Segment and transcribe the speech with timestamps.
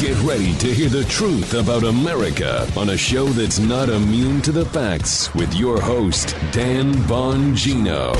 [0.00, 4.50] Get ready to hear the truth about America on a show that's not immune to
[4.50, 8.16] the facts with your host, Dan Bongino.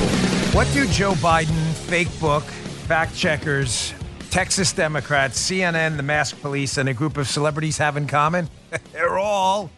[0.55, 3.95] What do Joe Biden, fake book, fact checkers,
[4.29, 8.51] Texas Democrats, CNN, the masked police, and a group of celebrities have in common?
[8.93, 9.71] They're all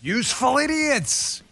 [0.00, 1.42] useful idiots.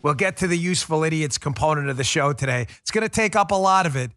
[0.00, 2.66] We'll get to the useful idiots component of the show today.
[2.80, 4.10] It's going to take up a lot of it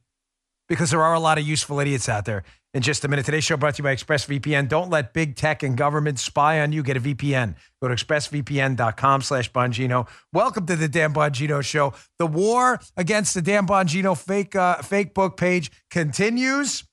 [0.70, 3.26] because there are a lot of useful idiots out there in just a minute.
[3.26, 4.68] Today's show brought to you by ExpressVPN.
[4.68, 6.84] Don't let big tech and government spy on you.
[6.84, 7.56] Get a VPN.
[7.82, 10.08] Go to expressvpn.com slash Bongino.
[10.32, 11.94] Welcome to the Dan Bongino Show.
[12.20, 16.84] The war against the Dan Bongino fake, uh, fake book page continues.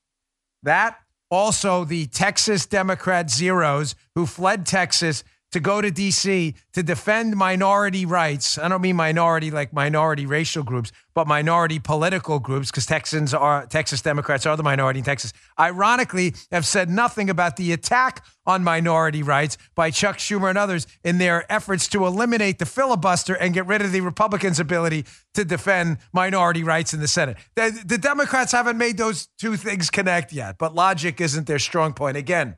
[0.63, 0.97] That
[1.29, 8.05] also the Texas Democrat Zeros who fled Texas to go to DC to defend minority
[8.05, 8.57] rights.
[8.57, 13.65] I don't mean minority like minority racial groups, but minority political groups, because Texans are
[13.65, 15.33] Texas Democrats are the minority in Texas.
[15.59, 20.85] Ironically, have said nothing about the attack on minority rights by Chuck Schumer and others
[21.03, 25.45] in their efforts to eliminate the filibuster and get rid of the Republicans' ability to
[25.45, 27.37] defend minority rights in the Senate.
[27.55, 31.93] The, the Democrats haven't made those two things connect yet, but logic isn't their strong
[31.93, 32.17] point.
[32.17, 32.57] Again,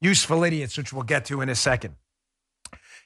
[0.00, 1.96] useful idiots, which we'll get to in a second.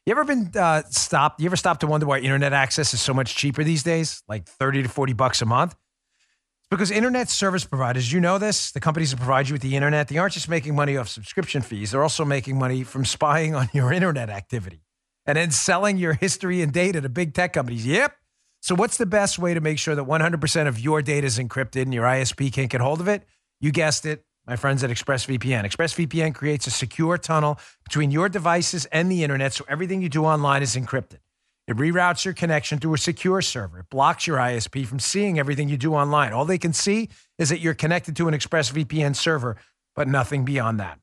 [0.06, 1.41] You ever been uh, stopped?
[1.41, 4.46] You ever stopped to wonder why internet access is so much cheaper these days, like
[4.46, 5.72] 30 to 40 bucks a month?
[5.72, 9.77] It's because internet service providers, you know this, the companies that provide you with the
[9.77, 13.55] internet, they aren't just making money off subscription fees, they're also making money from spying
[13.55, 14.83] on your internet activity
[15.24, 17.86] and then selling your history and data to big tech companies.
[17.86, 18.14] Yep.
[18.61, 21.83] So, what's the best way to make sure that 100% of your data is encrypted
[21.83, 23.24] and your ISP can't get hold of it?
[23.58, 25.64] You guessed it, my friends at ExpressVPN.
[25.64, 30.24] ExpressVPN creates a secure tunnel between your devices and the internet so everything you do
[30.24, 31.18] online is encrypted.
[31.66, 33.80] It reroutes your connection to a secure server.
[33.80, 36.32] It blocks your ISP from seeing everything you do online.
[36.32, 39.56] All they can see is that you're connected to an ExpressVPN server,
[39.96, 40.98] but nothing beyond that.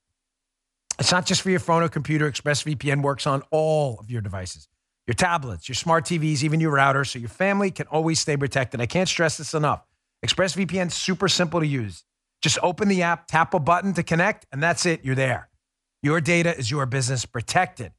[1.00, 2.30] It's not just for your phone or computer.
[2.32, 4.68] ExpressVPN works on all of your devices
[5.08, 8.80] your tablets, your smart TVs, even your router, so your family can always stay protected.
[8.80, 9.84] I can't stress this enough.
[10.26, 12.04] ExpressVPN is super simple to use.
[12.42, 15.06] Just open the app, tap a button to connect, and that's it.
[15.06, 15.50] You're there.
[16.02, 17.94] Your data is your business protected.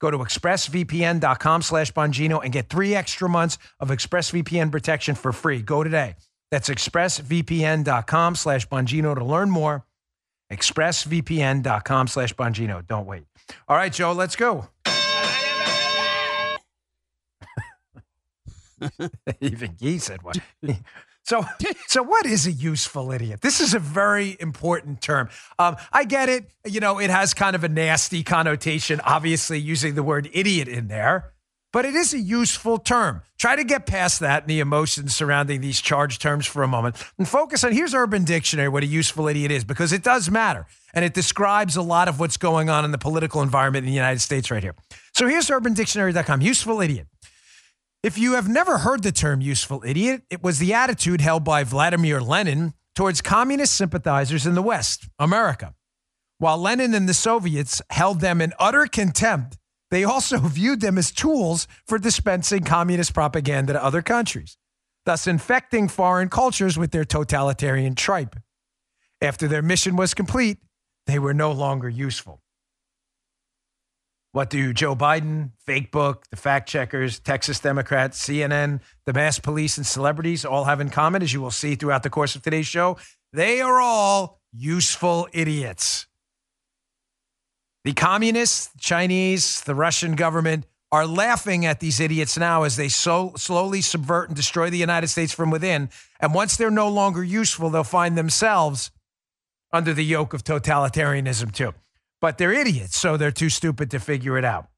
[0.00, 5.60] Go to expressvpn.com slash Bongino and get three extra months of ExpressVPN protection for free.
[5.60, 6.14] Go today.
[6.50, 9.84] That's expressvpn.com slash Bongino to learn more.
[10.52, 12.86] expressvpn.com slash Bongino.
[12.86, 13.24] Don't wait.
[13.68, 14.68] All right, Joe, let's go.
[19.40, 20.38] Even he said what?
[21.28, 21.44] So,
[21.86, 23.42] so what is a useful idiot?
[23.42, 25.28] This is a very important term.
[25.58, 26.50] Um, I get it.
[26.64, 30.88] You know, it has kind of a nasty connotation, obviously using the word idiot in
[30.88, 31.34] there,
[31.70, 33.20] but it is a useful term.
[33.36, 36.96] Try to get past that and the emotions surrounding these charged terms for a moment
[37.18, 40.66] and focus on here's Urban Dictionary, what a useful idiot is, because it does matter.
[40.94, 43.94] And it describes a lot of what's going on in the political environment in the
[43.94, 44.74] United States right here.
[45.12, 46.40] So here's urbandictionary.com.
[46.40, 47.06] Useful idiot.
[48.00, 51.64] If you have never heard the term useful idiot, it was the attitude held by
[51.64, 55.74] Vladimir Lenin towards communist sympathizers in the West, America.
[56.38, 59.58] While Lenin and the Soviets held them in utter contempt,
[59.90, 64.56] they also viewed them as tools for dispensing communist propaganda to other countries,
[65.04, 68.36] thus infecting foreign cultures with their totalitarian tripe.
[69.20, 70.58] After their mission was complete,
[71.08, 72.42] they were no longer useful.
[74.32, 79.78] What do Joe Biden, fake book, the fact checkers, Texas Democrats, CNN, the mass police,
[79.78, 82.66] and celebrities all have in common, as you will see throughout the course of today's
[82.66, 82.98] show?
[83.32, 86.06] They are all useful idiots.
[87.84, 92.88] The communists, the Chinese, the Russian government are laughing at these idiots now as they
[92.88, 95.88] so slowly subvert and destroy the United States from within.
[96.20, 98.90] And once they're no longer useful, they'll find themselves
[99.72, 101.72] under the yoke of totalitarianism too
[102.20, 104.68] but they're idiots, so they're too stupid to figure it out.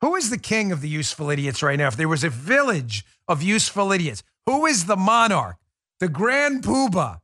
[0.00, 1.88] Who is the king of the useful idiots right now?
[1.88, 5.56] If there was a village of useful idiots, who is the monarch,
[5.98, 7.18] the grand poobah,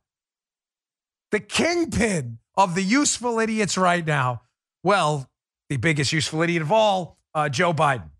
[1.31, 4.41] the kingpin of the useful idiots right now?
[4.83, 5.29] Well,
[5.69, 8.11] the biggest useful idiot of all, uh, Joe Biden.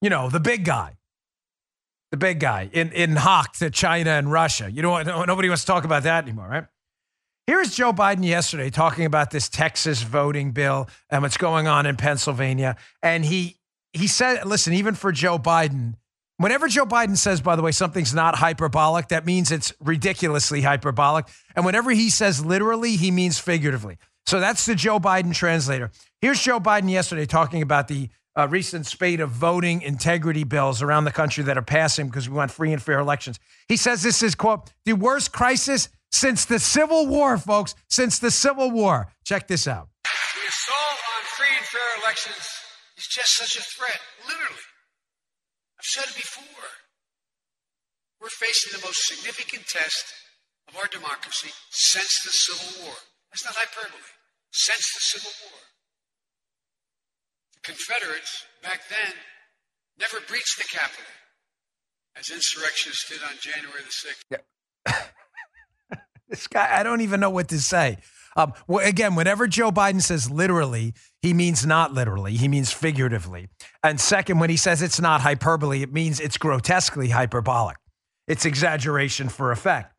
[0.00, 0.96] You know, the big guy,
[2.10, 4.70] the big guy in, in hock to China and Russia.
[4.70, 5.24] You know?
[5.24, 6.64] Nobody wants to talk about that anymore, right?
[7.48, 11.96] Here's Joe Biden yesterday talking about this Texas voting bill and what's going on in
[11.96, 12.76] Pennsylvania.
[13.02, 13.56] And he
[13.92, 15.94] he said, listen, even for Joe Biden,
[16.36, 21.26] whenever Joe Biden says, by the way, something's not hyperbolic, that means it's ridiculously hyperbolic.
[21.56, 23.98] And whenever he says literally, he means figuratively.
[24.24, 25.90] So that's the Joe Biden translator.
[26.20, 28.08] Here's Joe Biden yesterday talking about the
[28.38, 32.36] uh, recent spate of voting integrity bills around the country that are passing because we
[32.36, 33.38] want free and fair elections.
[33.68, 38.30] He says this is, quote, the worst crisis since the Civil War, folks, since the
[38.30, 39.08] Civil War.
[39.24, 39.88] Check this out.
[40.04, 42.46] The assault on free and fair elections
[42.96, 44.68] is just such a threat, literally.
[45.78, 46.68] I've said it before.
[48.20, 50.14] We're facing the most significant test
[50.68, 52.94] of our democracy since the Civil War.
[53.32, 53.98] That's not hyperbole.
[54.52, 55.58] Since the Civil War.
[57.56, 59.16] The Confederates, back then,
[59.98, 61.10] never breached the Capitol,
[62.14, 64.22] as insurrectionists did on January the 6th.
[64.30, 64.44] Yeah.
[66.32, 67.98] This guy, I don't even know what to say.
[68.36, 73.50] Um, well, again, whenever Joe Biden says literally, he means not literally, he means figuratively.
[73.82, 77.76] And second, when he says it's not hyperbole, it means it's grotesquely hyperbolic.
[78.26, 79.94] It's exaggeration for effect.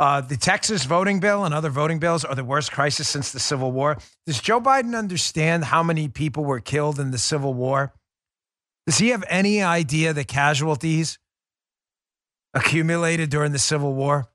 [0.00, 3.38] Uh, the Texas voting bill and other voting bills are the worst crisis since the
[3.38, 3.98] Civil War.
[4.26, 7.92] Does Joe Biden understand how many people were killed in the Civil War?
[8.86, 11.18] Does he have any idea the casualties
[12.54, 14.30] accumulated during the Civil War?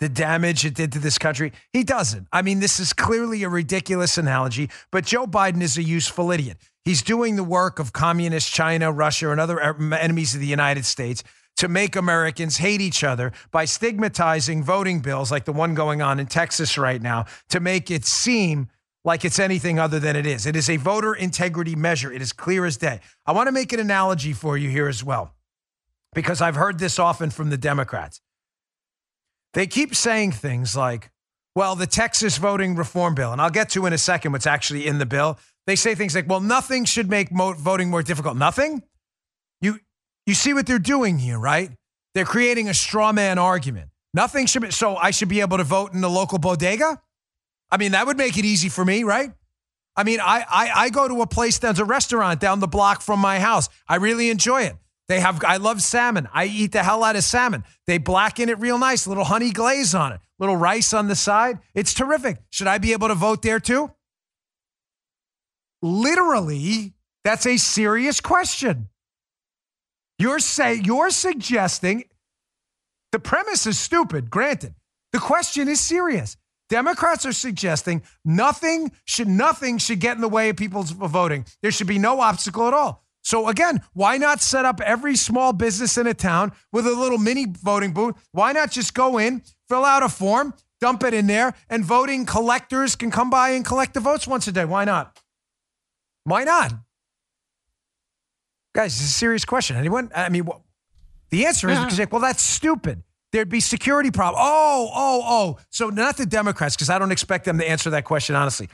[0.00, 1.52] The damage it did to this country?
[1.72, 2.28] He doesn't.
[2.32, 6.58] I mean, this is clearly a ridiculous analogy, but Joe Biden is a useful idiot.
[6.84, 11.24] He's doing the work of communist China, Russia, and other enemies of the United States
[11.56, 16.20] to make Americans hate each other by stigmatizing voting bills like the one going on
[16.20, 18.68] in Texas right now to make it seem
[19.04, 20.46] like it's anything other than it is.
[20.46, 22.12] It is a voter integrity measure.
[22.12, 23.00] It is clear as day.
[23.24, 25.34] I want to make an analogy for you here as well,
[26.12, 28.20] because I've heard this often from the Democrats.
[29.56, 31.10] They keep saying things like,
[31.54, 34.86] well, the Texas voting reform bill, and I'll get to in a second what's actually
[34.86, 35.38] in the bill.
[35.66, 38.36] They say things like, well, nothing should make voting more difficult.
[38.36, 38.82] Nothing?
[39.62, 39.80] You,
[40.26, 41.70] you see what they're doing here, right?
[42.14, 43.88] They're creating a straw man argument.
[44.12, 47.00] Nothing should be, so I should be able to vote in the local bodega?
[47.70, 49.32] I mean, that would make it easy for me, right?
[49.96, 53.00] I mean, I, I, I go to a place that's a restaurant down the block
[53.00, 53.70] from my house.
[53.88, 54.76] I really enjoy it.
[55.08, 56.28] They have, I love salmon.
[56.32, 57.64] I eat the hell out of salmon.
[57.86, 61.60] They blacken it real nice, little honey glaze on it, little rice on the side.
[61.74, 62.38] It's terrific.
[62.50, 63.92] Should I be able to vote there too?
[65.80, 68.88] Literally, that's a serious question.
[70.18, 72.04] You're say you're suggesting
[73.12, 74.74] the premise is stupid, granted.
[75.12, 76.36] The question is serious.
[76.68, 81.46] Democrats are suggesting nothing should nothing should get in the way of people's voting.
[81.62, 83.05] There should be no obstacle at all.
[83.26, 87.18] So again, why not set up every small business in a town with a little
[87.18, 88.14] mini voting booth?
[88.30, 92.24] Why not just go in, fill out a form, dump it in there, and voting
[92.24, 94.64] collectors can come by and collect the votes once a day?
[94.64, 95.18] Why not?
[96.22, 96.72] Why not?
[98.76, 99.74] Guys, it's a serious question.
[99.74, 100.12] Anyone?
[100.14, 100.48] I mean,
[101.30, 103.02] the answer is because, well, that's stupid.
[103.32, 104.40] There'd be security problem.
[104.40, 105.58] Oh, oh, oh.
[105.70, 108.68] So not the Democrats, because I don't expect them to answer that question honestly.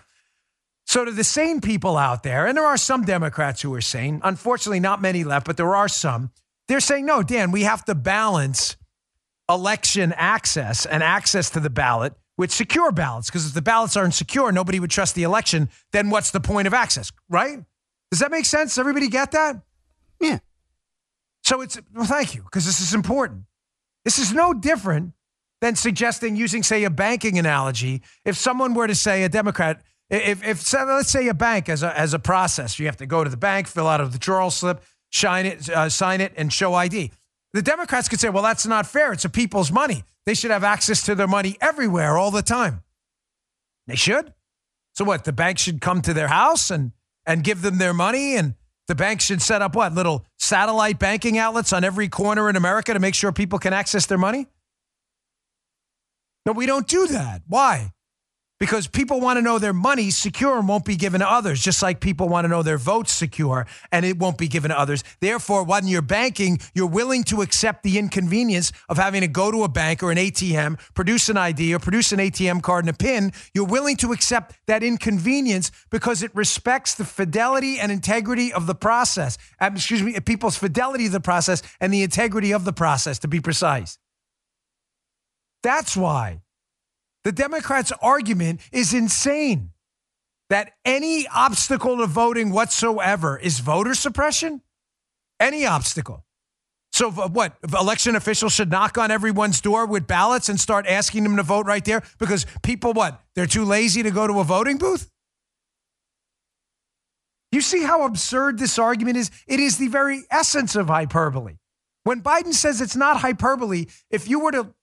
[0.92, 4.20] So, to the sane people out there, and there are some Democrats who are sane,
[4.22, 6.30] unfortunately, not many left, but there are some,
[6.68, 8.76] they're saying, no, Dan, we have to balance
[9.48, 13.30] election access and access to the ballot with secure ballots.
[13.30, 15.70] Because if the ballots aren't secure, nobody would trust the election.
[15.92, 17.64] Then what's the point of access, right?
[18.10, 18.76] Does that make sense?
[18.76, 19.62] Everybody get that?
[20.20, 20.40] Yeah.
[21.42, 23.44] So it's, well, thank you, because this is important.
[24.04, 25.14] This is no different
[25.62, 28.02] than suggesting using, say, a banking analogy.
[28.26, 29.80] If someone were to say, a Democrat,
[30.12, 33.24] if, if let's say a bank as a, as a process, you have to go
[33.24, 36.74] to the bank, fill out a withdrawal slip, shine it, uh, sign it, and show
[36.74, 37.10] ID.
[37.54, 39.12] The Democrats could say, well, that's not fair.
[39.12, 40.04] It's a people's money.
[40.26, 42.82] They should have access to their money everywhere all the time.
[43.86, 44.32] They should.
[44.94, 45.24] So what?
[45.24, 46.92] The bank should come to their house and
[47.24, 48.54] and give them their money, and
[48.88, 52.92] the bank should set up what little satellite banking outlets on every corner in America
[52.92, 54.46] to make sure people can access their money.
[56.44, 57.42] No, we don't do that.
[57.46, 57.92] Why?
[58.62, 61.82] Because people want to know their money secure and won't be given to others, just
[61.82, 65.02] like people want to know their votes secure and it won't be given to others.
[65.18, 69.64] Therefore, when you're banking, you're willing to accept the inconvenience of having to go to
[69.64, 72.96] a bank or an ATM, produce an ID or produce an ATM card and a
[72.96, 73.32] PIN.
[73.52, 78.76] You're willing to accept that inconvenience because it respects the fidelity and integrity of the
[78.76, 79.38] process.
[79.60, 83.40] Excuse me, people's fidelity of the process and the integrity of the process, to be
[83.40, 83.98] precise.
[85.64, 86.42] That's why.
[87.24, 89.70] The Democrats' argument is insane
[90.50, 94.60] that any obstacle to voting whatsoever is voter suppression.
[95.40, 96.24] Any obstacle.
[96.92, 97.56] So what?
[97.72, 101.66] Election officials should knock on everyone's door with ballots and start asking them to vote
[101.66, 103.20] right there because people what?
[103.34, 105.10] They're too lazy to go to a voting booth?
[107.50, 109.30] You see how absurd this argument is?
[109.46, 111.56] It is the very essence of hyperbole.
[112.04, 114.74] When Biden says it's not hyperbole, if you were to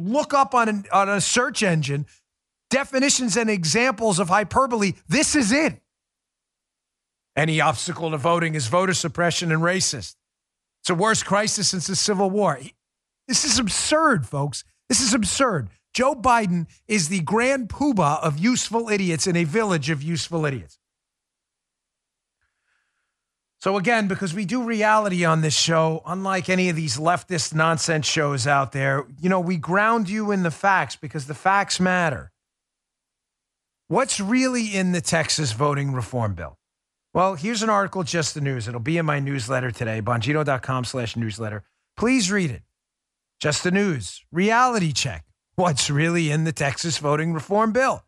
[0.00, 2.06] look up on, an, on a search engine
[2.70, 5.80] definitions and examples of hyperbole, this is it.
[7.36, 10.16] Any obstacle to voting is voter suppression and racist.
[10.82, 12.58] It's a worst crisis since the Civil War.
[13.28, 14.64] This is absurd, folks.
[14.88, 15.68] This is absurd.
[15.92, 20.78] Joe Biden is the grand poobah of useful idiots in a village of useful idiots.
[23.60, 28.06] So, again, because we do reality on this show, unlike any of these leftist nonsense
[28.06, 32.32] shows out there, you know, we ground you in the facts because the facts matter.
[33.88, 36.56] What's really in the Texas voting reform bill?
[37.12, 38.66] Well, here's an article, just the news.
[38.66, 41.64] It'll be in my newsletter today, bongino.com slash newsletter.
[41.98, 42.62] Please read it.
[43.40, 44.22] Just the news.
[44.32, 45.26] Reality check.
[45.56, 48.04] What's really in the Texas voting reform bill?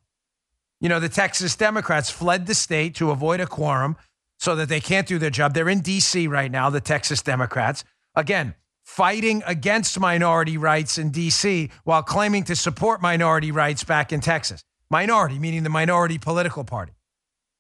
[0.81, 3.97] You know, the Texas Democrats fled the state to avoid a quorum
[4.43, 5.55] so that they can't do their job.
[5.55, 6.27] They're in D.C.
[6.27, 7.85] right now, the Texas Democrats.
[8.17, 11.71] Again, fighting against minority rights in D.C.
[11.85, 14.65] while claiming to support minority rights back in Texas.
[14.91, 16.93] Minority, meaning the minority political party,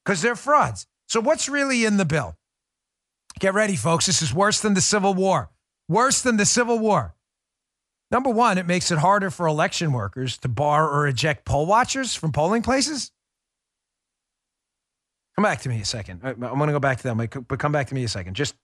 [0.04, 0.88] because they're frauds.
[1.06, 2.34] So, what's really in the bill?
[3.38, 4.06] Get ready, folks.
[4.06, 5.50] This is worse than the Civil War.
[5.88, 7.14] Worse than the Civil War.
[8.10, 12.16] Number one, it makes it harder for election workers to bar or eject poll watchers
[12.16, 13.12] from polling places.
[15.36, 16.20] Come back to me a second.
[16.22, 18.34] I, am going to go back to them, but come back to me a second.
[18.34, 18.54] Just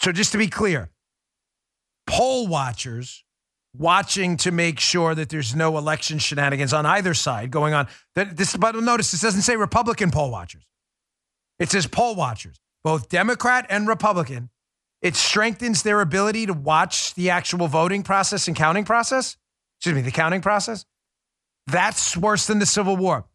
[0.00, 0.90] so, just to be clear,
[2.06, 3.24] poll watchers
[3.76, 7.88] watching to make sure that there's no election shenanigans on either side going on.
[8.14, 10.66] That this, but notice this doesn't say Republican poll watchers.
[11.58, 14.50] It says poll watchers, both Democrat and Republican.
[15.02, 19.36] It strengthens their ability to watch the actual voting process and counting process.
[19.78, 20.86] Excuse me, the counting process.
[21.66, 23.26] That's worse than the Civil War.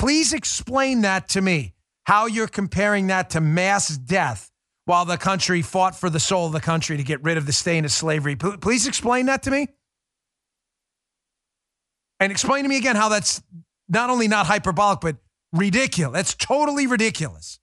[0.00, 4.50] Please explain that to me, how you're comparing that to mass death
[4.86, 7.52] while the country fought for the soul of the country to get rid of the
[7.52, 8.34] stain of slavery.
[8.34, 9.68] Please explain that to me.
[12.18, 13.42] And explain to me again how that's
[13.90, 15.16] not only not hyperbolic, but
[15.52, 16.14] ridiculous.
[16.14, 17.60] That's totally ridiculous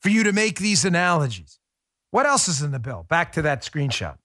[0.00, 1.58] for you to make these analogies.
[2.12, 3.04] What else is in the bill?
[3.10, 4.16] Back to that screenshot.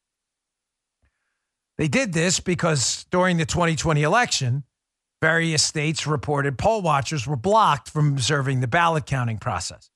[1.77, 4.63] They did this because during the 2020 election,
[5.21, 9.89] various states reported poll watchers were blocked from observing the ballot counting process.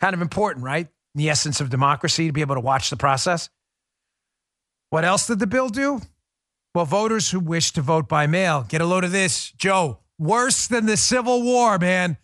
[0.00, 0.86] Kind of important, right?
[0.86, 3.50] In The essence of democracy to be able to watch the process.
[4.90, 6.00] What else did the bill do?
[6.74, 9.52] Well, voters who wish to vote by mail get a load of this.
[9.52, 12.16] Joe, worse than the Civil War, man.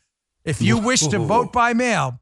[0.45, 2.21] If you wish to vote by mail,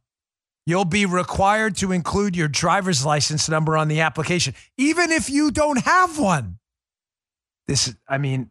[0.66, 5.52] you'll be required to include your driver's license number on the application, even if you
[5.52, 6.58] don't have one.
[7.68, 8.50] This, I mean,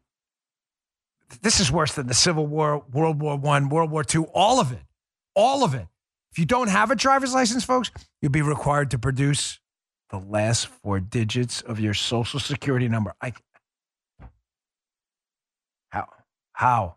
[1.42, 4.72] this is worse than the Civil War, World War One, World War Two, all of
[4.72, 4.82] it,
[5.36, 5.88] all of it.
[6.32, 7.92] If you don't have a driver's license, folks,
[8.22, 9.60] you'll be required to produce
[10.10, 13.14] the last four digits of your social security number.
[13.22, 13.34] I
[15.90, 16.08] how
[16.54, 16.96] how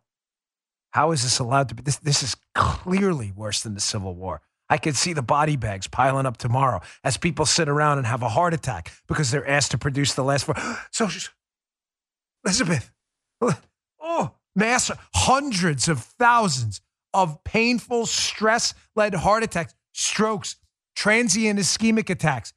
[0.91, 1.83] how is this allowed to be?
[1.83, 4.41] This this is clearly worse than the Civil War.
[4.71, 8.23] I could see the body bags piling up tomorrow as people sit around and have
[8.23, 10.55] a heart attack because they're asked to produce the last four.
[10.91, 11.09] So,
[12.45, 12.91] Elizabeth,
[14.01, 16.81] Oh, mass hundreds of thousands
[17.15, 20.57] of painful, stress led heart attacks, strokes,
[20.95, 22.53] transient ischemic attacks,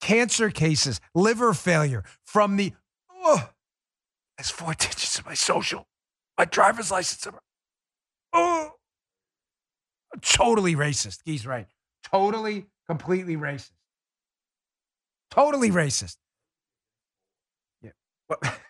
[0.00, 2.72] cancer cases, liver failure from the,
[3.10, 3.50] oh,
[4.36, 5.86] that's four digits of my social,
[6.38, 7.40] my driver's license number.
[8.32, 8.72] Oh,
[10.20, 11.20] totally racist.
[11.24, 11.66] He's right.
[12.02, 13.70] Totally, completely racist.
[15.30, 16.16] Totally racist.
[17.82, 17.90] Yeah.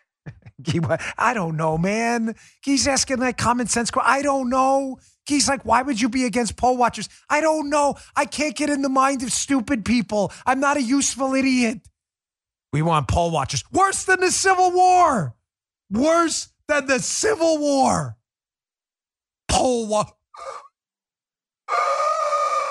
[1.18, 2.34] I don't know, man.
[2.62, 3.90] He's asking like common sense.
[3.90, 4.12] Question.
[4.12, 4.98] I don't know.
[5.26, 7.08] He's like, why would you be against poll watchers?
[7.30, 7.94] I don't know.
[8.14, 10.32] I can't get in the mind of stupid people.
[10.44, 11.80] I'm not a useful idiot.
[12.72, 13.64] We want poll watchers.
[13.72, 15.34] Worse than the Civil War.
[15.90, 18.16] Worse than the Civil War.
[19.48, 20.10] Poll watch.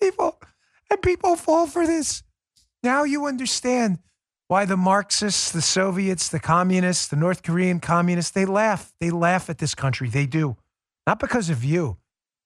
[0.00, 0.40] people
[0.90, 2.22] and people fall for this.
[2.82, 3.98] Now you understand
[4.48, 8.92] why the Marxists, the Soviets, the communists, the North Korean communists, they laugh.
[9.00, 10.08] They laugh at this country.
[10.08, 10.56] They do.
[11.06, 11.98] Not because of you,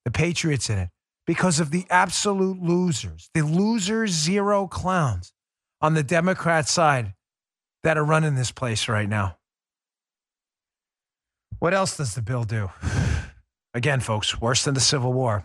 [0.04, 0.90] the patriots in it,
[1.26, 5.32] because of the absolute losers, the loser zero clowns
[5.80, 7.14] on the Democrat side
[7.84, 9.38] that are running this place right now.
[11.58, 12.70] What else does the bill do?
[13.74, 15.44] again, folks, worse than the Civil War.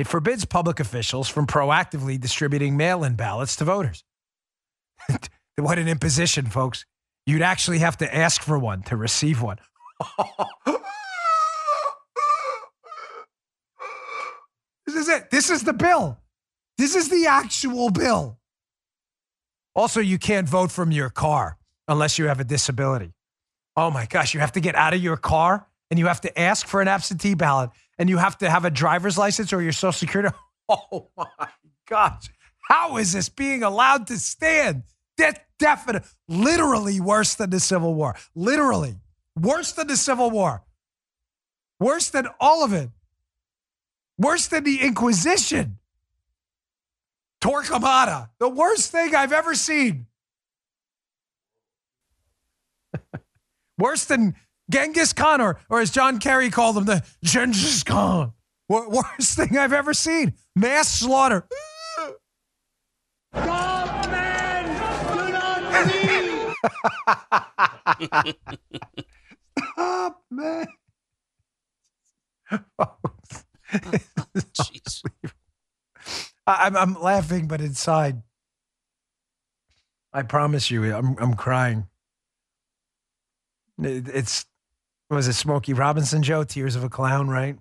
[0.00, 4.02] It forbids public officials from proactively distributing mail in ballots to voters.
[5.58, 6.86] what an imposition, folks.
[7.26, 9.58] You'd actually have to ask for one to receive one.
[14.86, 15.30] this is it.
[15.30, 16.16] This is the bill.
[16.78, 18.38] This is the actual bill.
[19.74, 23.12] Also, you can't vote from your car unless you have a disability.
[23.76, 26.38] Oh my gosh, you have to get out of your car and you have to
[26.38, 29.72] ask for an absentee ballot and you have to have a driver's license or your
[29.72, 30.34] social security.
[30.72, 31.48] Oh my
[31.88, 32.28] gosh.
[32.60, 34.84] How is this being allowed to stand?
[35.18, 38.14] That definitely, literally worse than the Civil War.
[38.36, 38.94] Literally
[39.34, 40.62] worse than the Civil War.
[41.80, 42.88] Worse than all of it.
[44.16, 45.78] Worse than the Inquisition.
[47.40, 50.06] Torquemada, the worst thing I've ever seen.
[53.78, 54.36] Worse than
[54.70, 58.32] Genghis Khan, or, or as John Kerry called him, the Genghis Khan.
[58.68, 60.34] Worst thing I've ever seen.
[60.54, 61.46] Mass slaughter.
[63.34, 66.54] God, man, do not leave.
[69.74, 70.66] Stop, man.
[74.36, 75.02] Jeez.
[76.46, 78.22] I, I'm, I'm laughing, but inside,
[80.12, 81.88] I promise you, I'm, I'm crying.
[83.82, 84.44] It-
[85.10, 86.44] It's, was it Smokey Robinson, Joe?
[86.44, 87.56] Tears of a Clown, right?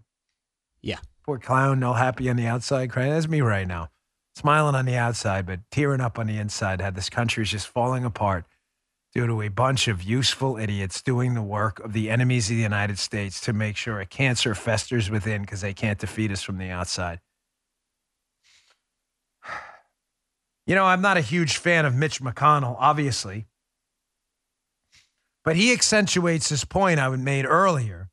[0.81, 0.99] Yeah.
[1.25, 3.11] Poor clown, all happy on the outside, crying.
[3.11, 3.89] That's me right now.
[4.35, 6.79] Smiling on the outside, but tearing up on the inside.
[6.79, 8.45] How this country is just falling apart
[9.13, 12.61] due to a bunch of useful idiots doing the work of the enemies of the
[12.61, 16.57] United States to make sure a cancer festers within because they can't defeat us from
[16.57, 17.19] the outside.
[20.67, 23.47] You know, I'm not a huge fan of Mitch McConnell, obviously,
[25.43, 28.09] but he accentuates this point I made earlier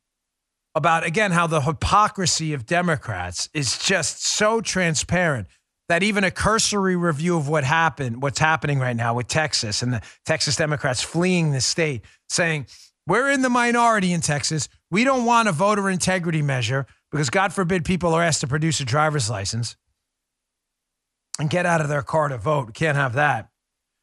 [0.75, 5.47] about, again, how the hypocrisy of Democrats is just so transparent
[5.89, 9.93] that even a cursory review of what happened, what's happening right now with Texas and
[9.93, 12.67] the Texas Democrats fleeing the state, saying,
[13.07, 14.67] we're in the minority in Texas.
[14.91, 18.81] We don't want a voter integrity measure because, God forbid, people are asked to produce
[18.81, 19.77] a driver's license
[21.39, 22.67] and get out of their car to vote.
[22.67, 23.49] We can't have that.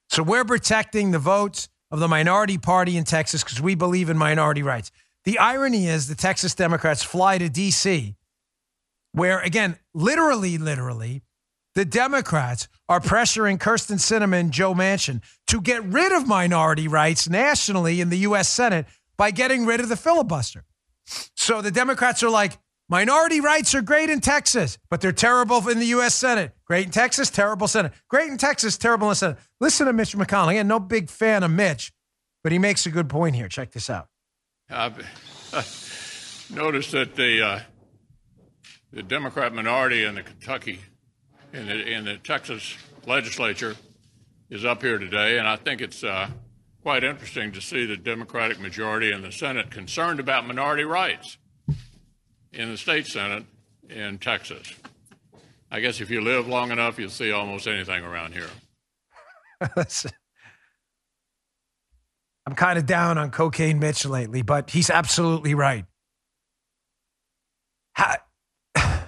[0.08, 4.18] So we're protecting the votes of the minority party in Texas because we believe in
[4.18, 4.90] minority rights.
[5.24, 8.16] The irony is the Texas Democrats fly to D.C.,
[9.12, 11.22] where, again, literally, literally,
[11.74, 17.28] the Democrats are pressuring Kyrsten Sinema and Joe Manchin to get rid of minority rights
[17.28, 18.48] nationally in the U.S.
[18.48, 20.64] Senate by getting rid of the filibuster.
[21.36, 25.78] So the Democrats are like, minority rights are great in Texas, but they're terrible in
[25.78, 26.14] the U.S.
[26.14, 26.53] Senate.
[26.66, 27.92] Great in Texas, terrible Senate.
[28.08, 29.36] Great in Texas, terrible in Senate.
[29.60, 30.50] Listen to Mitch McConnell.
[30.50, 31.92] Again, no big fan of Mitch,
[32.42, 33.48] but he makes a good point here.
[33.48, 34.08] Check this out.
[34.70, 34.96] I've
[36.54, 37.60] noticed that the uh,
[38.92, 40.80] the Democrat minority in the Kentucky
[41.52, 43.76] in the in the Texas legislature
[44.48, 46.28] is up here today, and I think it's uh,
[46.82, 51.38] quite interesting to see the Democratic majority in the Senate concerned about minority rights
[52.52, 53.44] in the state Senate
[53.88, 54.72] in Texas.
[55.74, 58.46] I guess if you live long enough, you'll see almost anything around here.
[62.46, 65.84] I'm kind of down on cocaine Mitch lately, but he's absolutely right.
[67.94, 68.18] How,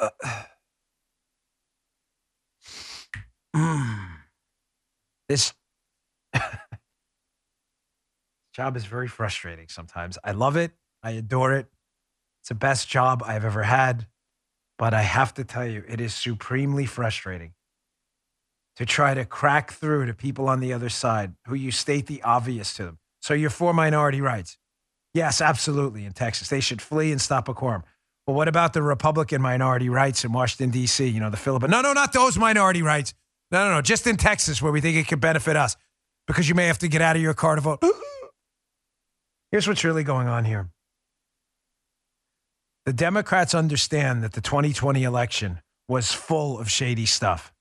[0.00, 0.10] Uh,
[3.54, 4.08] mm.
[5.28, 5.52] this
[8.52, 10.18] job is very frustrating sometimes.
[10.24, 10.72] I love it.
[11.04, 11.68] I adore it.
[12.48, 14.06] It's the best job I've ever had.
[14.78, 17.52] But I have to tell you, it is supremely frustrating
[18.76, 22.22] to try to crack through to people on the other side who you state the
[22.22, 22.98] obvious to them.
[23.20, 24.56] So you're for minority rights.
[25.12, 26.06] Yes, absolutely.
[26.06, 27.82] In Texas, they should flee and stop a quorum.
[28.26, 31.70] But what about the Republican minority rights in Washington, D.C., you know, the Philippines?
[31.70, 33.12] No, no, not those minority rights.
[33.50, 35.76] No, no, no, just in Texas where we think it could benefit us
[36.26, 37.82] because you may have to get out of your car to vote.
[39.50, 40.70] Here's what's really going on here
[42.88, 47.52] the Democrats understand that the 2020 election was full of shady stuff.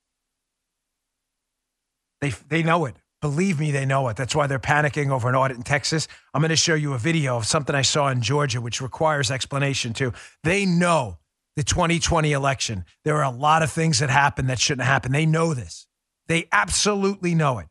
[2.21, 2.95] They, they know it.
[3.19, 4.15] Believe me, they know it.
[4.15, 6.07] That's why they're panicking over an audit in Texas.
[6.33, 9.29] I'm going to show you a video of something I saw in Georgia, which requires
[9.29, 10.13] explanation too.
[10.45, 11.17] They know
[11.57, 12.85] the 2020 election.
[13.03, 15.11] There are a lot of things that happened that shouldn't happen.
[15.11, 15.87] They know this.
[16.27, 17.67] They absolutely know it.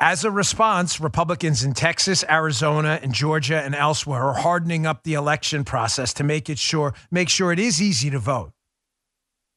[0.00, 5.14] As a response, Republicans in Texas, Arizona, and Georgia and elsewhere are hardening up the
[5.14, 8.52] election process to make it sure make sure it is easy to vote,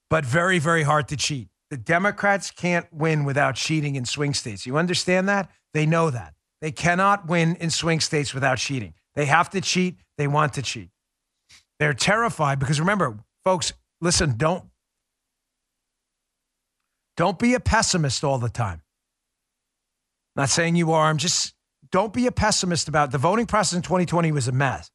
[0.10, 1.50] but very, very hard to cheat.
[1.70, 4.66] The Democrats can't win without cheating in swing states.
[4.66, 5.50] You understand that?
[5.74, 6.34] They know that.
[6.62, 8.94] They cannot win in swing states without cheating.
[9.16, 9.98] They have to cheat.
[10.18, 10.90] They want to cheat.
[11.80, 14.66] They're terrified because remember, folks, listen, don't
[17.16, 18.82] don't be a pessimist all the time.
[20.38, 21.10] Not saying you are.
[21.10, 21.56] I'm just
[21.92, 24.92] don't be a pessimist about the voting process in 2020 was a mess.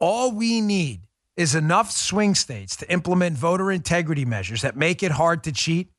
[0.00, 1.02] All we need
[1.36, 5.90] is enough swing states to implement voter integrity measures that make it hard to cheat.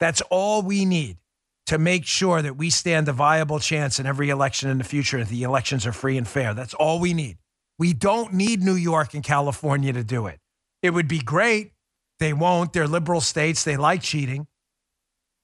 [0.00, 1.18] That's all we need
[1.66, 5.18] to make sure that we stand a viable chance in every election in the future
[5.18, 6.52] and the elections are free and fair.
[6.52, 7.38] That's all we need.
[7.78, 10.40] We don't need New York and California to do it.
[10.82, 11.72] It would be great.
[12.18, 12.72] They won't.
[12.72, 13.62] They're liberal states.
[13.62, 14.48] They like cheating.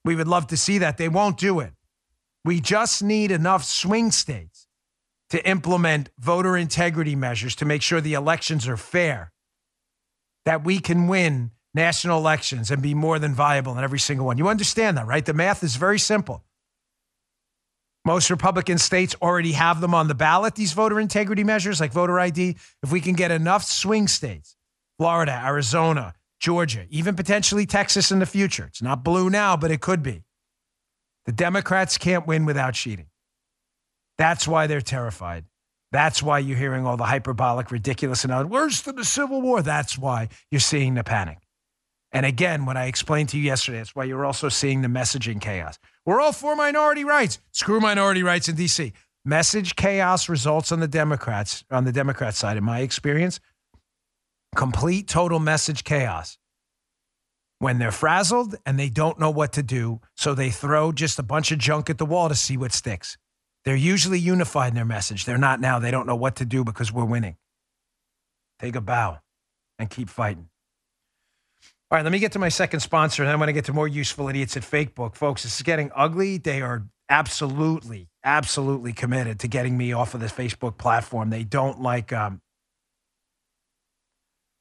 [0.05, 0.99] We would love to see that.
[0.99, 1.73] They won't do it.
[2.47, 4.69] We just need enough swing states
[5.31, 9.33] to implement voter integrity measures to make sure the elections are fair,
[10.45, 14.39] that we can win national elections and be more than viable in every single one.
[14.39, 15.27] You understand that, right?
[15.27, 16.45] The math is very simple.
[18.05, 22.21] Most Republican states already have them on the ballot, these voter integrity measures like voter
[22.21, 22.57] ID.
[22.85, 24.57] If we can get enough swing states,
[24.99, 29.81] Florida, Arizona, Georgia, even potentially Texas in the future, it's not blue now, but it
[29.81, 30.23] could be.
[31.27, 33.07] The Democrats can't win without cheating.
[34.17, 35.45] That's why they're terrified.
[35.93, 39.63] That's why you're hearing all the hyperbolic, ridiculous, and worse than the Civil War.
[39.63, 41.39] That's why you're seeing the panic.
[42.13, 45.41] And again, when I explained to you yesterday, that's why you're also seeing the messaging
[45.41, 45.79] chaos.
[46.05, 47.41] We're all for minority rights.
[47.53, 48.93] Screw minority rights in DC.
[49.25, 53.41] Message chaos results on the Democrats, on the Democrat side, in my experience,
[54.55, 56.39] complete total message chaos.
[57.59, 61.23] When they're frazzled and they don't know what to do, so they throw just a
[61.23, 63.17] bunch of junk at the wall to see what sticks.
[63.65, 65.25] They're usually unified in their message.
[65.25, 65.79] They're not now.
[65.79, 67.37] They don't know what to do because we're winning.
[68.61, 69.19] Take a bow
[69.79, 70.49] and keep fighting.
[71.91, 73.73] All right, let me get to my second sponsor, and I'm going to get to
[73.73, 75.15] more useful idiots at Fakebook.
[75.15, 76.37] Folks, this is getting ugly.
[76.37, 81.31] They are absolutely, absolutely committed to getting me off of this Facebook platform.
[81.31, 82.41] They don't like, um,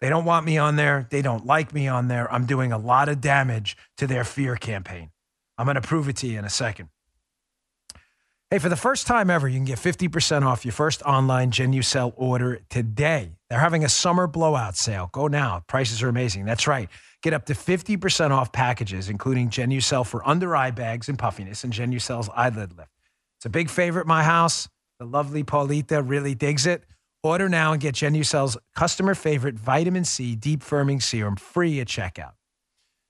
[0.02, 1.08] they don't want me on there.
[1.10, 2.32] They don't like me on there.
[2.32, 5.12] I'm doing a lot of damage to their fear campaign.
[5.58, 6.90] I'm going to prove it to you in a second.
[8.52, 12.14] Hey, for the first time ever, you can get 50% off your first online Genucel
[12.16, 13.32] order today.
[13.50, 15.10] They're having a summer blowout sale.
[15.12, 15.64] Go now.
[15.68, 16.46] Prices are amazing.
[16.46, 16.88] That's right.
[17.24, 21.74] Get up to 50% off packages, including Genucel for under eye bags and puffiness and
[21.74, 22.92] Genucel's eyelid lift.
[23.38, 24.70] It's a big favorite in my house.
[25.00, 26.84] The lovely Paulita really digs it.
[27.26, 32.34] Order now and get Genucel's customer favorite vitamin C deep firming serum free at checkout.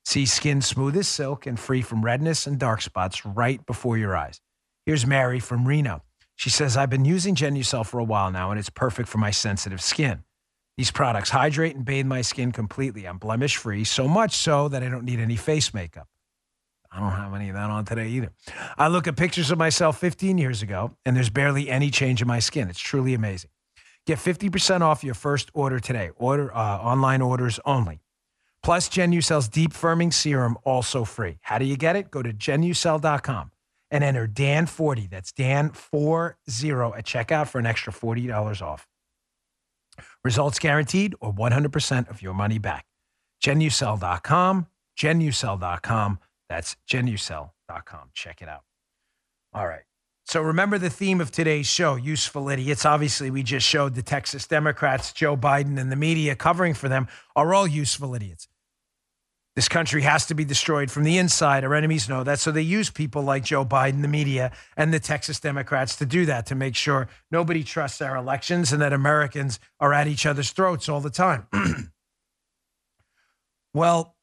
[0.06, 4.16] See skin smooth as silk and free from redness and dark spots right before your
[4.16, 4.40] eyes.
[4.86, 6.02] Here's Mary from Reno.
[6.38, 9.32] She says, I've been using Genucel for a while now, and it's perfect for my
[9.32, 10.24] sensitive skin.
[10.78, 13.06] These products hydrate and bathe my skin completely.
[13.06, 16.08] I'm blemish free, so much so that I don't need any face makeup.
[16.90, 18.32] I don't have any of that on today either.
[18.78, 22.30] I look at pictures of myself 15 years ago, and there's barely any change in
[22.30, 22.70] my skin.
[22.70, 23.50] It's truly amazing.
[24.06, 26.12] Get 50% off your first order today.
[26.18, 28.02] Order uh, online orders only.
[28.62, 31.38] Plus, Genucel's deep firming serum also free.
[31.42, 32.10] How do you get it?
[32.12, 33.52] Go to genucel.com
[33.92, 35.10] and enter Dan40.
[35.10, 38.88] That's Dan40 at checkout for an extra $40 off.
[40.24, 42.86] Results guaranteed or 100% of your money back.
[43.44, 46.20] Genucel.com, genucel.com.
[46.50, 48.10] That's genucel.com.
[48.14, 48.62] Check it out.
[49.54, 49.84] All right.
[50.26, 52.84] So remember the theme of today's show, useful idiots.
[52.84, 57.08] Obviously, we just showed the Texas Democrats, Joe Biden, and the media covering for them
[57.36, 58.48] are all useful idiots.
[59.56, 61.64] This country has to be destroyed from the inside.
[61.64, 62.40] Our enemies know that.
[62.40, 66.26] So they use people like Joe Biden, the media, and the Texas Democrats to do
[66.26, 70.52] that, to make sure nobody trusts our elections and that Americans are at each other's
[70.52, 71.48] throats all the time.
[73.74, 74.16] well,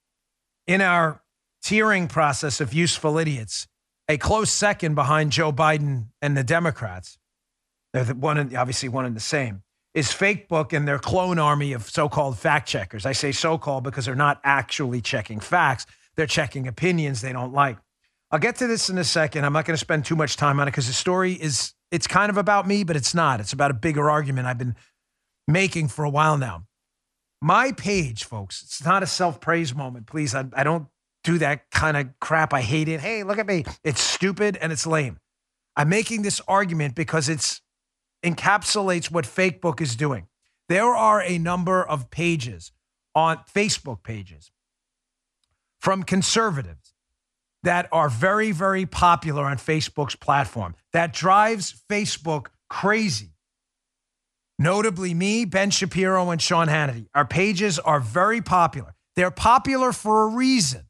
[0.67, 1.23] in our
[1.65, 3.69] tiering process of useful idiots,
[4.13, 7.17] a close second behind Joe Biden and the Democrats,
[7.95, 9.63] they're the one obviously one and the same,
[9.95, 13.07] is Fakebook and their clone army of so called fact checkers.
[13.07, 17.55] I say so called because they're not actually checking facts, they're checking opinions they don't
[17.55, 17.79] like.
[18.31, 19.47] I'll get to this in a second.
[19.47, 22.07] I'm not going to spend too much time on it because the story is, it's
[22.07, 23.41] kind of about me, but it's not.
[23.41, 24.77] It's about a bigger argument I've been
[25.49, 26.65] making for a while now.
[27.41, 30.07] My page, folks, it's not a self praise moment.
[30.07, 30.87] Please, I, I don't
[31.25, 32.53] do that kind of crap.
[32.53, 33.01] I hate it.
[33.01, 33.65] Hey, look at me.
[33.85, 35.19] It's stupid and it's lame.
[35.77, 37.61] I'm making this argument because it's
[38.25, 40.27] encapsulates what Fakebook is doing.
[40.69, 42.73] There are a number of pages
[43.15, 44.51] on Facebook pages
[45.81, 46.95] from conservatives
[47.63, 53.31] that are very, very popular on Facebook's platform that drives Facebook crazy.
[54.59, 57.07] Notably, me, Ben Shapiro, and Sean Hannity.
[57.15, 58.95] Our pages are very popular.
[59.17, 60.83] They're popular for a reason.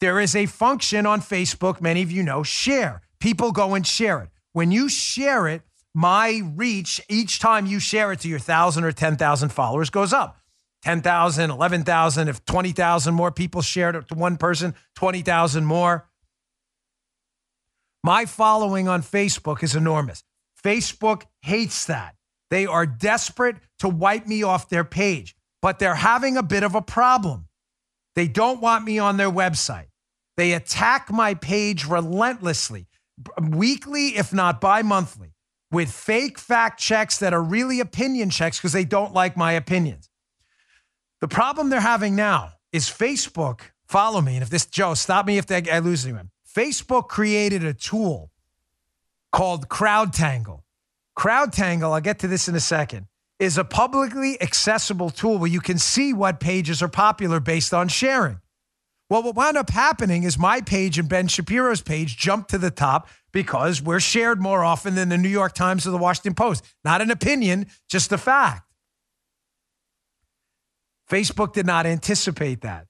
[0.00, 3.02] There is a function on Facebook, many of you know, share.
[3.20, 4.30] People go and share it.
[4.52, 5.62] when you share it,
[5.94, 10.38] my reach each time you share it to your 1,000 or 10,000 followers goes up.
[10.82, 16.08] 10,000, 11,000, if 20,000 more people shared it to one person, 20,000 more.
[18.02, 20.24] My following on Facebook is enormous.
[20.64, 22.16] Facebook hates that.
[22.48, 26.74] They are desperate to wipe me off their page, but they're having a bit of
[26.74, 27.46] a problem.
[28.16, 29.89] They don't want me on their website.
[30.40, 32.86] They attack my page relentlessly,
[33.42, 35.34] weekly, if not bi monthly,
[35.70, 40.08] with fake fact checks that are really opinion checks because they don't like my opinions.
[41.20, 43.60] The problem they're having now is Facebook.
[43.86, 46.30] Follow me, and if this Joe, stop me if they, I lose anyone.
[46.56, 48.30] Facebook created a tool
[49.32, 50.62] called CrowdTangle.
[51.18, 55.60] CrowdTangle, I'll get to this in a second, is a publicly accessible tool where you
[55.60, 58.40] can see what pages are popular based on sharing.
[59.10, 62.70] Well, what wound up happening is my page and Ben Shapiro's page jumped to the
[62.70, 66.64] top because we're shared more often than the New York Times or the Washington Post.
[66.84, 68.62] Not an opinion, just a fact.
[71.10, 72.86] Facebook did not anticipate that.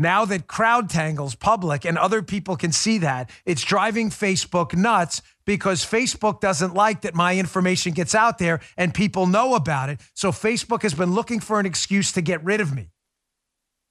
[0.00, 5.84] Now that CrowdTangle's public and other people can see that, it's driving Facebook nuts because
[5.84, 10.00] Facebook doesn't like that my information gets out there and people know about it.
[10.14, 12.91] So Facebook has been looking for an excuse to get rid of me.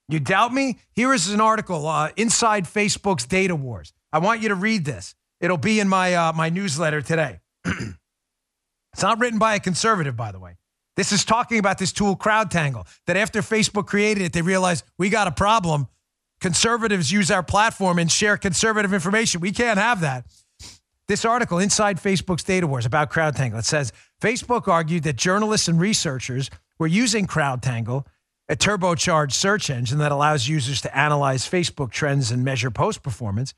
[0.08, 0.78] You doubt me?
[0.92, 3.92] Here is an article uh, inside Facebook's data wars.
[4.12, 5.14] I want you to read this.
[5.40, 7.40] It'll be in my uh, my newsletter today.
[7.64, 10.56] it's not written by a conservative, by the way.
[10.96, 15.08] This is talking about this tool, CrowdTangle, that after Facebook created it, they realized we
[15.08, 15.88] got a problem.
[16.40, 19.40] Conservatives use our platform and share conservative information.
[19.40, 20.26] We can't have that.
[21.08, 25.80] This article, Inside Facebook's Data Wars, about CrowdTangle, it says Facebook argued that journalists and
[25.80, 28.06] researchers were using CrowdTangle,
[28.52, 33.54] a turbocharged search engine that allows users to analyze Facebook trends and measure post performance,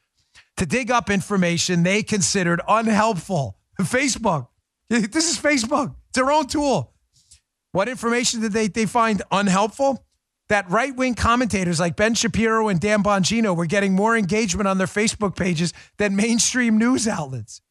[0.57, 3.59] to dig up information they considered unhelpful.
[3.81, 4.47] Facebook.
[4.89, 5.97] This is Facebook.
[6.11, 6.93] It's their own tool.
[7.73, 10.07] What information did they, they find unhelpful?
[10.49, 14.79] That right wing commentators like Ben Shapiro and Dan Bongino were getting more engagement on
[14.79, 17.63] their Facebook pages than mainstream news outlets.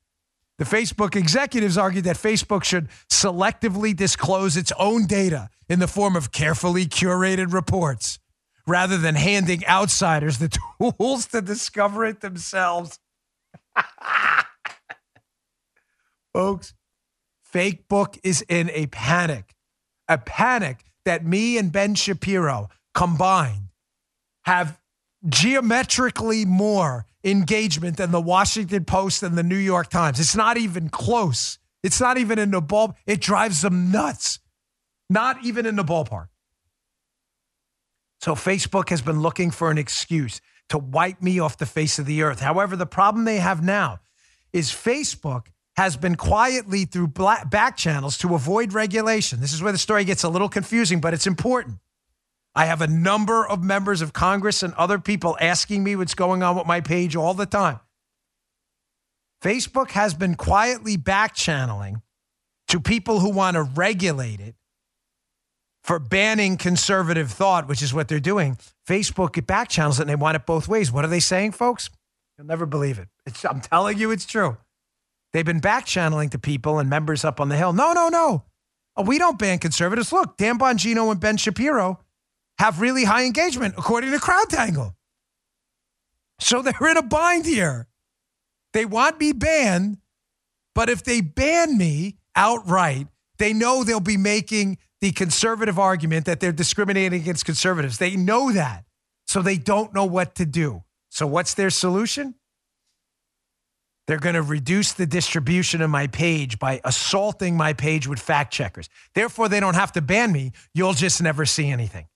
[0.58, 6.16] The Facebook executives argued that Facebook should selectively disclose its own data in the form
[6.16, 8.20] of carefully curated reports
[8.68, 13.00] rather than handing outsiders the tools to discover it themselves.
[16.34, 16.74] Folks,
[17.54, 19.54] Facebook is in a panic
[20.08, 23.70] a panic that me and Ben Shapiro combined
[24.46, 24.80] have
[25.28, 30.20] geometrically more engagement than the Washington Post and the New York Times.
[30.20, 31.58] It's not even close.
[31.84, 32.96] It's not even in the ball.
[33.06, 34.40] It drives them nuts.
[35.10, 36.28] Not even in the ballpark.
[38.22, 42.06] So Facebook has been looking for an excuse to wipe me off the face of
[42.06, 42.40] the earth.
[42.40, 44.00] However, the problem they have now
[44.54, 49.40] is Facebook has been quietly through back channels to avoid regulation.
[49.40, 51.80] This is where the story gets a little confusing, but it's important.
[52.56, 56.44] I have a number of members of Congress and other people asking me what's going
[56.44, 57.80] on with my page all the time.
[59.42, 62.02] Facebook has been quietly back channeling
[62.68, 64.56] to people who want to regulate it
[65.84, 68.58] for banning conservative thought, which is what they're doing.
[68.88, 70.92] Facebook back channels it and they want it both ways.
[70.92, 71.90] What are they saying, folks?
[72.38, 73.10] You'll never believe it.
[73.26, 74.58] It's, I'm telling you, it's true.
[75.34, 77.74] They've been back channeling to people and members up on the Hill.
[77.74, 78.44] No, no, no.
[79.04, 80.14] We don't ban conservatives.
[80.14, 82.00] Look, Dan Bongino and Ben Shapiro
[82.60, 84.94] have really high engagement, according to CrowdTangle.
[86.40, 87.88] So they're in a bind here.
[88.74, 89.98] They want me banned,
[90.76, 96.40] but if they ban me outright, they know they'll be making the conservative argument that
[96.40, 97.98] they're discriminating against conservatives.
[97.98, 98.86] They know that.
[99.26, 100.84] So they don't know what to do.
[101.10, 102.36] So what's their solution?
[104.08, 108.52] They're going to reduce the distribution of my page by assaulting my page with fact
[108.52, 108.90] checkers.
[109.16, 110.52] Therefore, they don't have to ban me.
[110.74, 112.08] You'll just never see anything.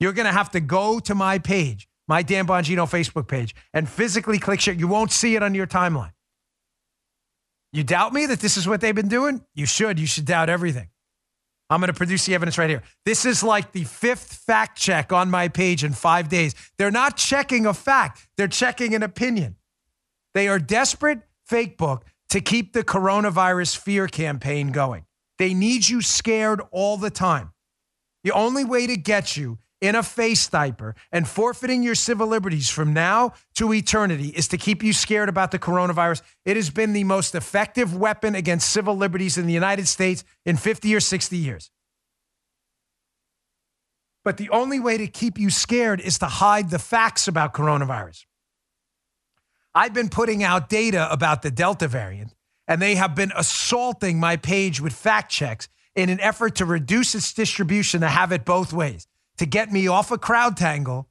[0.00, 3.88] You're going to have to go to my page, my Dan Bongino Facebook page, and
[3.88, 4.74] physically click share.
[4.74, 6.12] You won't see it on your timeline.
[7.72, 9.44] You doubt me that this is what they've been doing?
[9.54, 9.98] You should.
[9.98, 10.88] You should doubt everything.
[11.70, 12.82] I'm going to produce the evidence right here.
[13.04, 16.54] This is like the fifth fact check on my page in five days.
[16.78, 19.56] They're not checking a fact, they're checking an opinion.
[20.34, 25.04] They are desperate fake book to keep the coronavirus fear campaign going.
[25.38, 27.52] They need you scared all the time.
[28.24, 32.68] The only way to get you in a face diaper and forfeiting your civil liberties
[32.68, 36.22] from now to eternity is to keep you scared about the coronavirus.
[36.44, 40.56] It has been the most effective weapon against civil liberties in the United States in
[40.56, 41.70] 50 or 60 years.
[44.24, 48.26] But the only way to keep you scared is to hide the facts about coronavirus.
[49.74, 52.34] I've been putting out data about the Delta variant,
[52.66, 57.14] and they have been assaulting my page with fact checks in an effort to reduce
[57.14, 59.06] its distribution to have it both ways,
[59.38, 61.06] to get me off a CrowdTangle,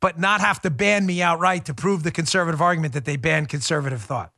[0.00, 3.48] but not have to ban me outright to prove the conservative argument that they banned
[3.48, 4.32] conservative thought.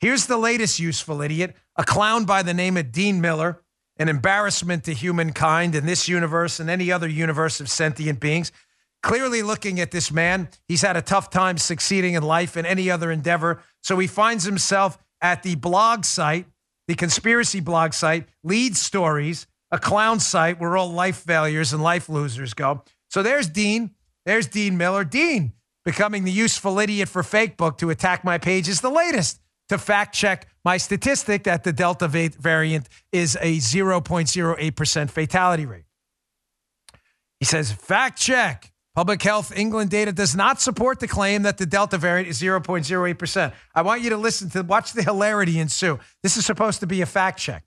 [0.00, 3.62] Here's the latest useful idiot a clown by the name of Dean Miller,
[3.98, 8.52] an embarrassment to humankind in this universe and any other universe of sentient beings.
[9.02, 12.90] Clearly, looking at this man, he's had a tough time succeeding in life and any
[12.90, 13.62] other endeavor.
[13.82, 16.46] So he finds himself at the blog site,
[16.88, 22.08] the conspiracy blog site, Lead Stories, a clown site where all life failures and life
[22.08, 22.82] losers go.
[23.10, 23.90] So there's Dean.
[24.24, 25.04] There's Dean Miller.
[25.04, 25.52] Dean
[25.84, 30.14] becoming the useful idiot for Fakebook to attack my page is the latest to fact
[30.14, 35.84] check my statistic that the Delta variant is a 0.08% fatality rate.
[37.38, 38.72] He says, fact check.
[38.94, 43.52] Public Health England data does not support the claim that the Delta variant is 0.08%.
[43.74, 45.98] I want you to listen to, watch the hilarity ensue.
[46.22, 47.65] This is supposed to be a fact check.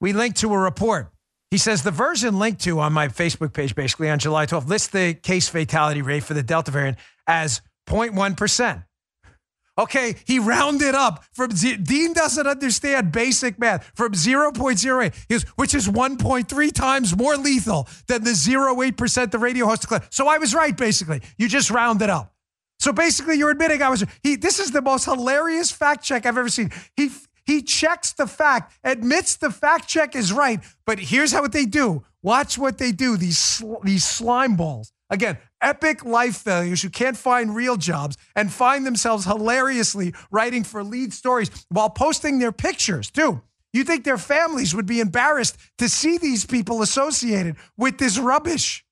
[0.00, 1.12] We link to a report.
[1.50, 4.88] He says the version linked to on my Facebook page, basically on July 12th, lists
[4.88, 8.84] the case fatality rate for the Delta variant as 0.1%.
[9.78, 16.72] Okay, he rounded up from Dean doesn't understand basic math from 0.08, which is 1.3
[16.72, 20.04] times more lethal than the 0.8% the radio host declared.
[20.10, 21.20] So I was right, basically.
[21.36, 22.32] You just rounded up.
[22.78, 24.36] So basically, you're admitting I was he.
[24.36, 26.70] This is the most hilarious fact check I've ever seen.
[26.94, 27.10] He
[27.46, 31.64] he checks the fact, admits the fact check is right, but here's how what they
[31.64, 32.04] do.
[32.22, 33.16] Watch what they do.
[33.16, 34.92] These sl- these slime balls.
[35.08, 40.82] Again, epic life failures who can't find real jobs and find themselves hilariously writing for
[40.82, 43.42] lead stories while posting their pictures, too.
[43.72, 48.84] You think their families would be embarrassed to see these people associated with this rubbish?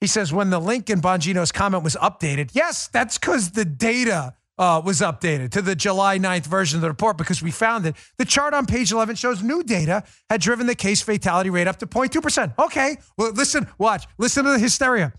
[0.00, 4.34] He says when the link in Bongino's comment was updated, yes, that's because the data
[4.58, 7.94] uh, was updated to the July 9th version of the report because we found it.
[8.18, 11.78] The chart on page 11 shows new data had driven the case fatality rate up
[11.78, 12.58] to 0.2%.
[12.58, 15.12] Okay, well, listen, watch, listen to the hysteria,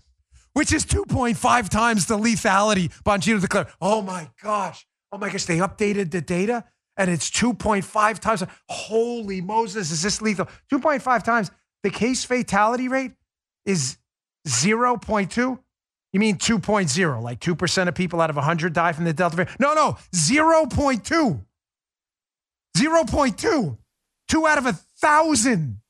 [0.54, 3.68] which is 2.5 times the lethality Bongino declared.
[3.80, 4.86] Oh my gosh.
[5.12, 6.64] Oh my gosh, they updated the data
[6.96, 8.42] and it's 2.5 times.
[8.68, 10.46] Holy Moses, is this lethal?
[10.70, 11.50] 2.5 times.
[11.84, 13.12] The case fatality rate
[13.64, 13.98] is
[14.46, 15.58] 0.2.
[16.12, 19.60] You mean 2.0, like 2% of people out of 100 die from the Delta variant?
[19.60, 21.44] No, no, 0.2.
[22.76, 23.78] 0.2.
[24.28, 25.80] Two out of a thousand.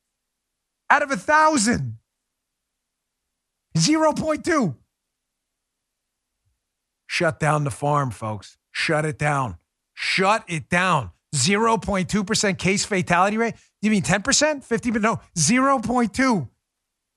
[0.90, 1.98] Out of a thousand.
[3.76, 4.74] 0.2.
[7.06, 8.58] Shut down the farm, folks.
[8.70, 9.56] Shut it down.
[9.94, 11.10] Shut it down.
[11.34, 13.54] 0.2% case fatality rate?
[13.82, 14.22] You mean 10%?
[14.66, 15.00] 50%?
[15.00, 16.48] No, 0.2.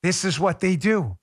[0.03, 1.17] This is what they do.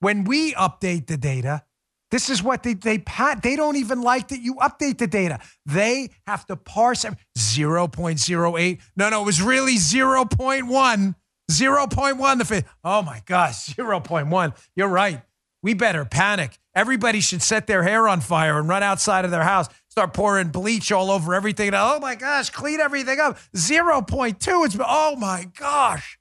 [0.00, 1.62] When we update the data,
[2.10, 3.42] this is what they they pat.
[3.42, 5.38] They don't even like that you update the data.
[5.64, 7.04] They have to parse
[7.38, 8.80] 0.08.
[8.96, 11.14] No, no, it was really 0.1.
[11.50, 12.68] 0.1 the fifth.
[12.84, 14.56] Oh my gosh, 0.1.
[14.74, 15.22] You're right.
[15.62, 16.58] We better panic.
[16.74, 20.48] Everybody should set their hair on fire and run outside of their house, start pouring
[20.48, 21.72] bleach all over everything.
[21.74, 23.38] Oh my gosh, clean everything up.
[23.54, 24.64] 0.2.
[24.64, 26.19] It's oh my gosh.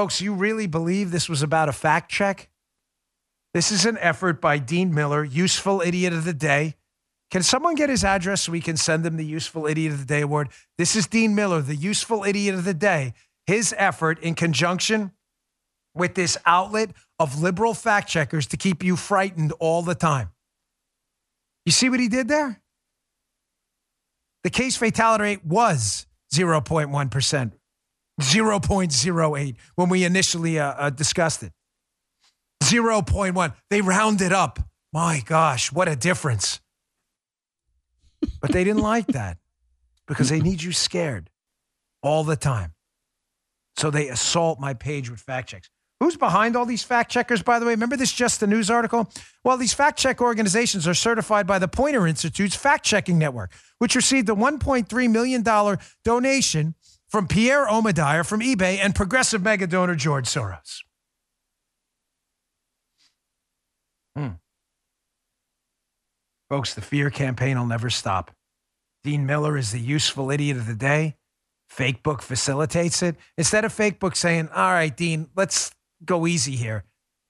[0.00, 2.48] Folks, you really believe this was about a fact check?
[3.52, 6.76] This is an effort by Dean Miller, useful idiot of the day.
[7.30, 10.06] Can someone get his address so we can send him the Useful Idiot of the
[10.06, 10.48] Day award?
[10.78, 13.12] This is Dean Miller, the Useful Idiot of the Day.
[13.46, 15.12] His effort in conjunction
[15.94, 20.30] with this outlet of liberal fact checkers to keep you frightened all the time.
[21.66, 22.62] You see what he did there?
[24.44, 27.52] The case fatality rate was 0.1%.
[28.20, 31.52] 0.08 when we initially uh, uh, discussed it.
[32.62, 33.54] 0.1.
[33.70, 34.58] They rounded up.
[34.92, 36.60] My gosh, what a difference.
[38.40, 39.38] But they didn't like that
[40.06, 41.30] because they need you scared
[42.02, 42.74] all the time.
[43.76, 45.70] So they assault my page with fact checks.
[46.00, 47.72] Who's behind all these fact checkers, by the way?
[47.72, 49.10] Remember this just a news article?
[49.44, 53.94] Well, these fact check organizations are certified by the Poynter Institute's fact checking network, which
[53.94, 56.74] received a $1.3 million donation
[57.10, 60.82] from Pierre Omidyar from eBay and progressive mega donor George Soros.
[64.16, 64.28] Hmm.
[66.48, 68.30] Folks, the fear campaign will never stop.
[69.04, 71.16] Dean Miller is the useful idiot of the day.
[71.68, 73.16] Fake book facilitates it.
[73.38, 75.70] Instead of fake book saying, all right, Dean, let's
[76.04, 76.84] go easy here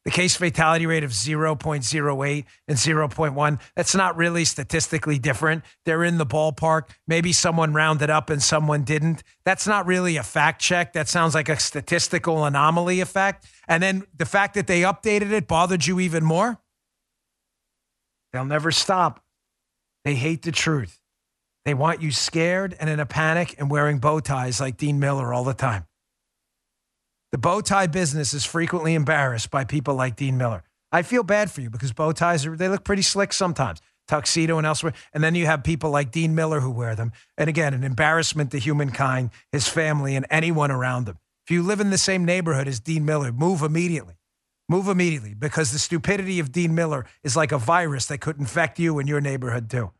[0.04, 5.64] the case fatality rate of 0.08 and 0.1 that's not really statistically different.
[5.84, 6.90] They're in the ballpark.
[7.06, 9.22] Maybe someone rounded up and someone didn't.
[9.44, 10.94] That's not really a fact check.
[10.94, 13.46] That sounds like a statistical anomaly effect.
[13.68, 16.58] And then the fact that they updated it bothered you even more?
[18.32, 19.22] They'll never stop.
[20.04, 20.98] They hate the truth.
[21.64, 25.34] They want you scared and in a panic and wearing bow ties like Dean Miller
[25.34, 25.84] all the time.
[27.32, 30.64] The bow tie business is frequently embarrassed by people like Dean Miller.
[30.90, 34.58] I feel bad for you because bow ties are, they look pretty slick sometimes, tuxedo
[34.58, 34.94] and elsewhere.
[35.14, 37.12] And then you have people like Dean Miller who wear them.
[37.38, 41.18] And again, an embarrassment to humankind, his family, and anyone around them.
[41.46, 44.14] If you live in the same neighborhood as Dean Miller, move immediately.
[44.68, 48.78] Move immediately because the stupidity of Dean Miller is like a virus that could infect
[48.78, 49.92] you and your neighborhood too.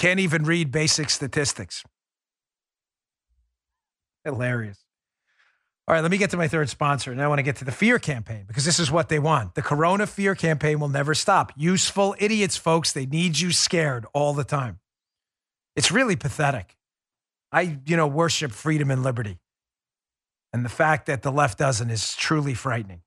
[0.00, 1.84] Can't even read basic statistics.
[4.24, 4.83] Hilarious.
[5.86, 7.12] All right, let me get to my third sponsor.
[7.12, 9.54] And I want to get to the fear campaign because this is what they want.
[9.54, 11.52] The Corona fear campaign will never stop.
[11.56, 12.92] Useful idiots, folks.
[12.92, 14.80] They need you scared all the time.
[15.76, 16.76] It's really pathetic.
[17.52, 19.38] I, you know, worship freedom and liberty.
[20.54, 23.02] And the fact that the left doesn't is truly frightening.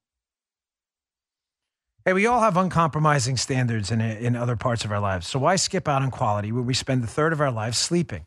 [2.06, 5.28] Hey, we all have uncompromising standards in, in other parts of our lives.
[5.28, 8.26] So why skip out on quality where we spend a third of our lives sleeping?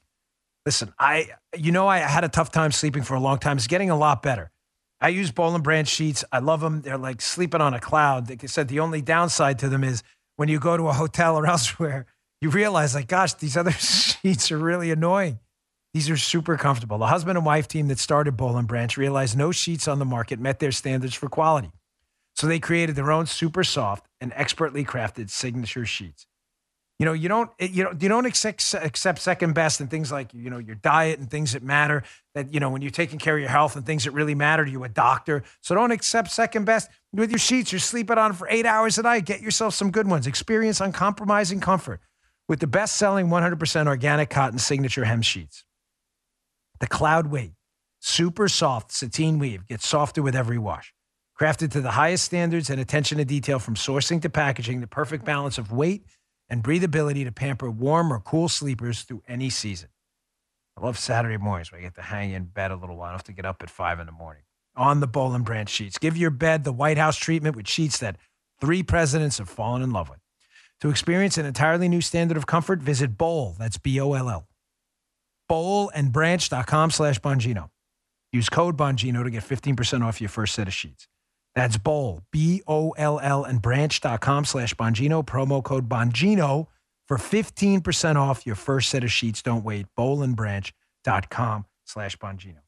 [0.71, 3.57] Listen, I you know I had a tough time sleeping for a long time.
[3.57, 4.53] It's getting a lot better.
[5.01, 6.25] I use Boll and Branch sheets.
[6.31, 6.83] I love them.
[6.83, 8.29] They're like sleeping on a cloud.
[8.29, 10.05] They said the only downside to them is
[10.37, 12.07] when you go to a hotel or elsewhere,
[12.41, 13.73] you realize like, gosh, these other
[14.23, 15.41] sheets are really annoying.
[15.93, 16.99] These are super comfortable.
[16.99, 20.05] The husband and wife team that started Boll and Branch realized no sheets on the
[20.05, 21.73] market met their standards for quality.
[22.37, 26.27] So they created their own super soft and expertly crafted signature sheets.
[27.01, 30.13] You know, you don't eh, you know you don't accept, accept second best in things
[30.13, 32.03] like you know your diet and things that matter.
[32.35, 34.67] That you know when you're taking care of your health and things that really matter
[34.67, 35.43] to you, a doctor.
[35.63, 37.73] So don't accept second best with your sheets.
[37.73, 39.25] You're sleeping on for eight hours a night.
[39.25, 40.27] Get yourself some good ones.
[40.27, 42.01] Experience uncompromising comfort
[42.51, 45.65] with the best-selling 100% organic cotton signature hem sheets.
[46.81, 47.53] The Cloud Weight,
[48.01, 50.93] super soft sateen weave, gets softer with every wash.
[51.41, 55.25] Crafted to the highest standards and attention to detail from sourcing to packaging, the perfect
[55.25, 56.05] balance of weight
[56.51, 59.89] and breathability to pamper warm or cool sleepers through any season.
[60.77, 63.07] I love Saturday mornings where I get to hang in bed a little while.
[63.07, 64.43] I don't have to get up at five in the morning.
[64.77, 65.99] On the Boll and Branch sheets.
[65.99, 68.17] Give your bed the White House treatment with sheets that
[68.61, 70.21] three presidents have fallen in love with.
[70.81, 74.49] To experience an entirely new standard of comfort, visit Boll, that's B O L L,
[75.51, 77.71] bollandbranch.com slash Bongino.
[78.33, 81.09] Use code Bongino to get 15% off your first set of sheets.
[81.55, 85.25] That's Boll, B O L L, and branch.com slash Bongino.
[85.25, 86.67] Promo code Bongino
[87.07, 89.43] for 15% off your first set of sheets.
[89.43, 89.87] Don't wait.
[89.99, 92.61] Bollandbranch.com slash Bongino.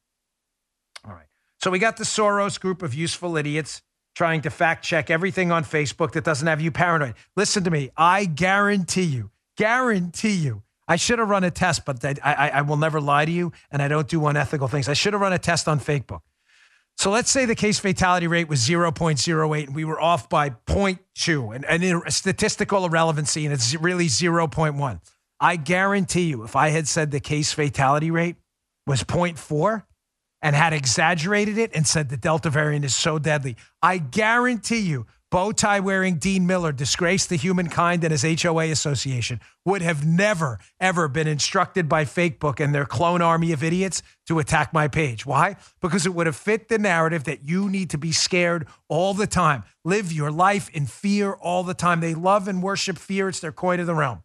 [1.07, 1.27] All right.
[1.61, 3.81] So we got the Soros group of useful idiots
[4.15, 7.15] trying to fact check everything on Facebook that doesn't have you paranoid.
[7.35, 7.89] Listen to me.
[7.97, 12.61] I guarantee you, guarantee you, I should have run a test, but I, I, I
[12.61, 14.89] will never lie to you, and I don't do unethical things.
[14.89, 16.19] I should have run a test on Facebook.
[16.97, 21.55] So let's say the case fatality rate was 0.08 and we were off by 0.2
[21.55, 24.99] and, and statistical irrelevancy and it's really 0.1.
[25.39, 28.37] I guarantee you, if I had said the case fatality rate
[28.87, 29.83] was 0.4
[30.41, 35.05] and had exaggerated it and said the Delta variant is so deadly, I guarantee you
[35.33, 40.59] bow tie wearing Dean Miller, disgraced to humankind and his HOA association, would have never,
[40.79, 45.25] ever been instructed by Fakebook and their clone army of idiots to attack my page.
[45.25, 45.55] Why?
[45.81, 49.25] Because it would have fit the narrative that you need to be scared all the
[49.25, 49.63] time.
[49.83, 51.99] Live your life in fear all the time.
[51.99, 54.21] They love and worship fear, it's their coin of the realm.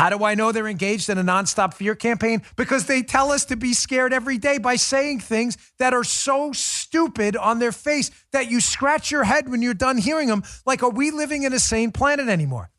[0.00, 2.40] How do I know they're engaged in a nonstop fear campaign?
[2.56, 6.52] Because they tell us to be scared every day by saying things that are so
[6.52, 10.42] stupid on their face that you scratch your head when you're done hearing them.
[10.64, 12.70] Like, are we living in a sane planet anymore?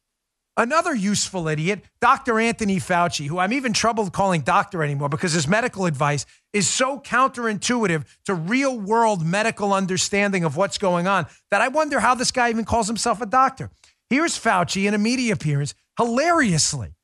[0.57, 2.39] Another useful idiot, Dr.
[2.39, 6.99] Anthony Fauci, who I'm even troubled calling doctor anymore because his medical advice is so
[6.99, 12.31] counterintuitive to real world medical understanding of what's going on that I wonder how this
[12.31, 13.69] guy even calls himself a doctor.
[14.09, 16.95] Here's Fauci in a media appearance, hilariously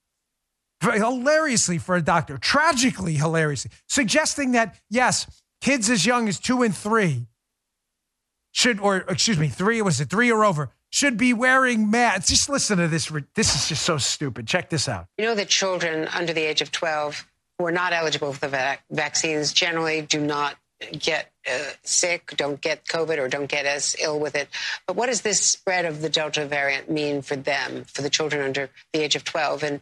[0.81, 6.75] hilariously for a doctor, tragically hilariously, suggesting that, yes, kids as young as two and
[6.75, 7.27] three
[8.51, 12.29] should, or excuse me, three, was it three or over, should be wearing masks.
[12.29, 13.11] Just listen to this.
[13.35, 14.47] This is just so stupid.
[14.47, 15.07] Check this out.
[15.17, 18.47] You know that children under the age of 12 who are not eligible for the
[18.49, 20.55] vac- vaccines generally do not
[20.91, 24.47] get uh, sick, don't get COVID, or don't get as ill with it.
[24.85, 28.43] But what does this spread of the Delta variant mean for them, for the children
[28.43, 29.63] under the age of 12?
[29.63, 29.81] And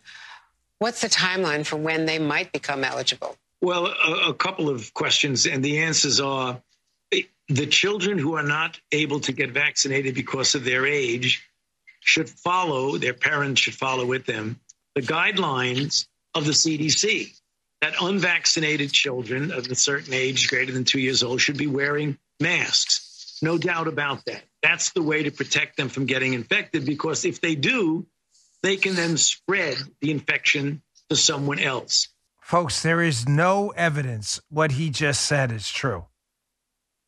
[0.80, 3.38] What's the timeline for when they might become eligible?
[3.62, 6.62] Well, a, a couple of questions, and the answers are
[7.48, 11.48] the children who are not able to get vaccinated because of their age
[12.00, 14.60] should follow, their parents should follow with them,
[14.96, 17.34] the guidelines of the CDC
[17.82, 22.18] that unvaccinated children of a certain age, greater than two years old, should be wearing
[22.40, 23.38] masks.
[23.42, 24.44] No doubt about that.
[24.64, 28.06] That's the way to protect them from getting infected because if they do,
[28.66, 32.08] they can then spread the infection to someone else.
[32.42, 36.06] Folks, there is no evidence what he just said is true.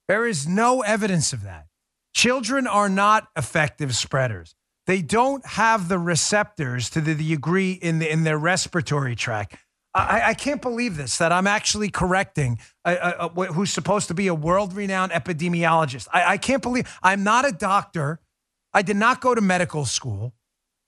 [0.08, 1.66] There is no evidence of that.
[2.14, 4.54] Children are not effective spreaders.
[4.86, 9.56] They don't have the receptors to the degree in, the, in their respiratory tract.
[9.96, 14.14] I, I, can't believe this that I'm actually correcting a, a, a, who's supposed to
[14.14, 16.08] be a world renowned epidemiologist.
[16.14, 18.20] I, I can't believe I'm not a doctor.
[18.74, 20.34] I did not go to medical school.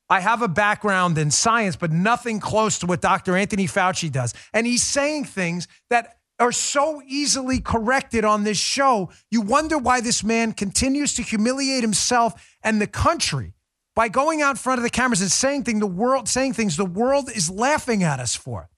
[0.09, 3.35] I have a background in science, but nothing close to what Dr.
[3.35, 4.33] Anthony Fauci does.
[4.53, 9.09] And he's saying things that are so easily corrected on this show.
[9.29, 13.53] You wonder why this man continues to humiliate himself and the country
[13.95, 16.77] by going out in front of the cameras and saying things the world saying things
[16.77, 18.69] the world is laughing at us for.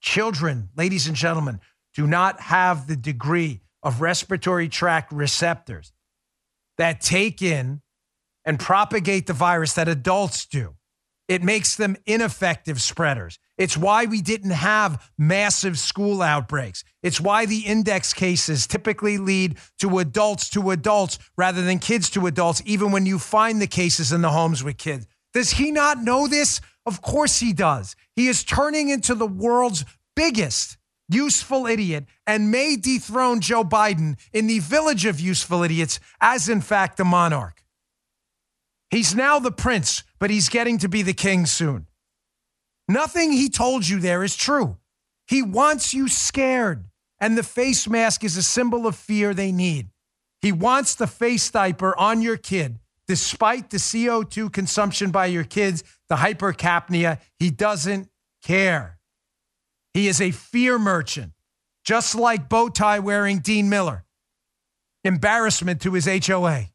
[0.00, 1.60] Children, ladies and gentlemen,
[1.94, 5.92] do not have the degree of respiratory tract receptors
[6.78, 7.82] that take in
[8.44, 10.74] and propagate the virus that adults do.
[11.26, 13.38] It makes them ineffective spreaders.
[13.56, 16.84] It's why we didn't have massive school outbreaks.
[17.02, 22.26] It's why the index cases typically lead to adults to adults rather than kids to
[22.26, 25.06] adults, even when you find the cases in the homes with kids.
[25.32, 26.60] Does he not know this?
[26.84, 27.96] Of course he does.
[28.14, 29.84] He is turning into the world's
[30.14, 30.76] biggest
[31.08, 36.60] useful idiot and may dethrone Joe Biden in the village of useful idiots as, in
[36.60, 37.63] fact, the monarch.
[38.94, 41.88] He's now the prince, but he's getting to be the king soon.
[42.86, 44.76] Nothing he told you there is true.
[45.26, 46.84] He wants you scared,
[47.18, 49.88] and the face mask is a symbol of fear they need.
[50.40, 52.78] He wants the face diaper on your kid,
[53.08, 57.18] despite the CO2 consumption by your kids, the hypercapnia.
[57.40, 58.08] He doesn't
[58.44, 59.00] care.
[59.92, 61.32] He is a fear merchant,
[61.82, 64.04] just like bow tie wearing Dean Miller.
[65.02, 66.68] Embarrassment to his HOA.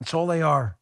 [0.00, 0.78] That's all they are.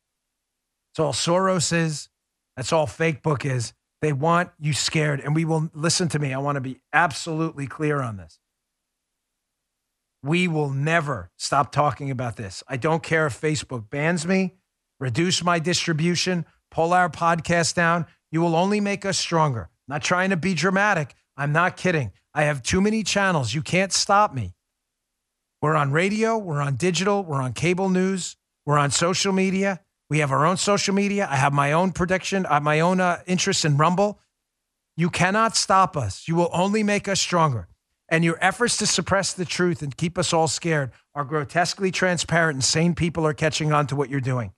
[0.90, 2.08] That's all Soros is.
[2.56, 3.72] That's all fake book is.
[4.00, 5.20] They want you scared.
[5.20, 6.32] And we will listen to me.
[6.32, 8.38] I want to be absolutely clear on this.
[10.22, 12.62] We will never stop talking about this.
[12.68, 14.54] I don't care if Facebook bans me,
[14.98, 18.06] reduce my distribution, pull our podcast down.
[18.30, 19.70] You will only make us stronger.
[19.88, 21.14] I'm not trying to be dramatic.
[21.36, 22.12] I'm not kidding.
[22.34, 23.54] I have too many channels.
[23.54, 24.54] You can't stop me.
[25.62, 28.36] We're on radio, we're on digital, we're on cable news.
[28.68, 29.80] We're on social media.
[30.10, 31.26] We have our own social media.
[31.30, 34.20] I have my own prediction, I have my own uh, interest in Rumble.
[34.94, 36.28] You cannot stop us.
[36.28, 37.66] You will only make us stronger.
[38.10, 42.56] And your efforts to suppress the truth and keep us all scared are grotesquely transparent,
[42.56, 44.52] and sane people are catching on to what you're doing.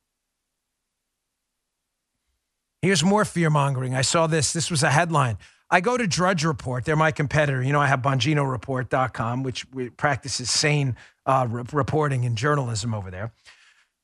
[2.82, 3.94] Here's more fear mongering.
[3.94, 4.52] I saw this.
[4.52, 5.38] This was a headline.
[5.70, 6.84] I go to Drudge Report.
[6.84, 7.62] They're my competitor.
[7.62, 10.96] You know, I have BonginoReport.com, which practices sane
[11.26, 13.30] uh, re- reporting and journalism over there.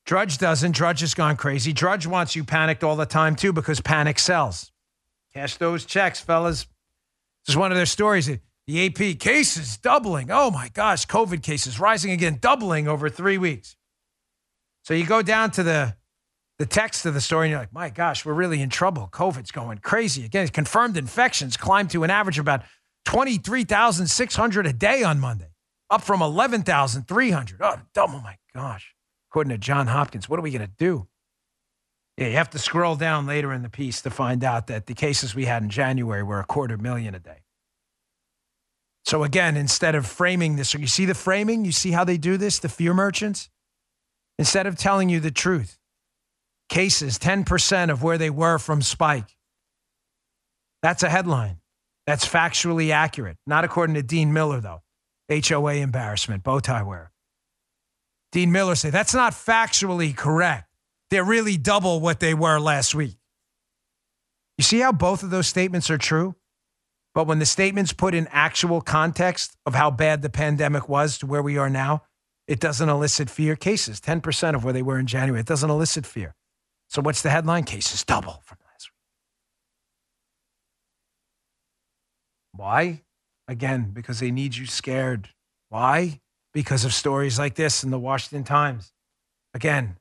[0.07, 0.71] Drudge doesn't.
[0.73, 1.73] Drudge has gone crazy.
[1.73, 4.71] Drudge wants you panicked all the time, too, because panic sells.
[5.35, 6.67] Cash those checks, fellas.
[7.45, 8.31] This is one of their stories.
[8.67, 10.31] The AP cases doubling.
[10.31, 13.77] Oh my gosh, COVID cases rising again, doubling over three weeks.
[14.83, 15.97] So you go down to the
[16.59, 19.11] the text of the story and you're like, my gosh, we're really in trouble.
[19.13, 20.25] COVID's going crazy.
[20.25, 22.63] Again, confirmed infections climbed to an average of about
[23.05, 25.51] 23,600 a day on Monday,
[25.91, 27.59] up from 11,300.
[27.61, 28.96] Oh, double, my gosh
[29.37, 30.31] according to John Hopkins.
[30.31, 31.09] What are we going to do?
[32.17, 34.95] Yeah, you have to scroll down later in the piece to find out that the
[34.95, 37.43] cases we had in January were a quarter million a day.
[39.05, 41.67] So again, instead of framing this, you see the framing?
[41.67, 43.51] You see how they do this, the fear merchants?
[44.39, 45.77] Instead of telling you the truth,
[46.71, 49.37] cases 10% of where they were from spike.
[50.81, 51.59] That's a headline.
[52.07, 53.37] That's factually accurate.
[53.47, 54.81] Not according to Dean Miller, though.
[55.31, 57.13] HOA embarrassment, bow tie wear.
[58.37, 60.69] Dean Miller say that's not factually correct.
[61.09, 63.17] They're really double what they were last week.
[64.59, 66.35] You see how both of those statements are true?
[67.15, 71.27] But when the statements put in actual context of how bad the pandemic was to
[71.27, 72.03] where we are now,
[72.47, 73.57] it doesn't elicit fear.
[73.57, 76.35] Cases, 10% of where they were in January, it doesn't elicit fear.
[76.91, 77.65] So what's the headline?
[77.65, 79.01] Cases double from last week.
[82.53, 83.03] Why?
[83.49, 85.31] Again, because they need you scared.
[85.71, 86.21] Why?
[86.57, 88.91] Because of stories like this in the Washington Times.
[89.53, 89.99] Again,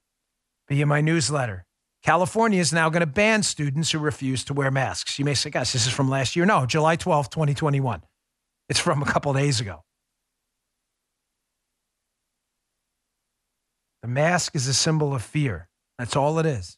[0.69, 1.65] via my newsletter.
[2.01, 5.19] California is now going to ban students who refuse to wear masks.
[5.19, 6.45] You may say, guys, this is from last year.
[6.45, 8.03] No, July 12th, 2021.
[8.69, 9.83] It's from a couple days ago.
[14.01, 15.67] The mask is a symbol of fear.
[15.99, 16.77] That's all it is.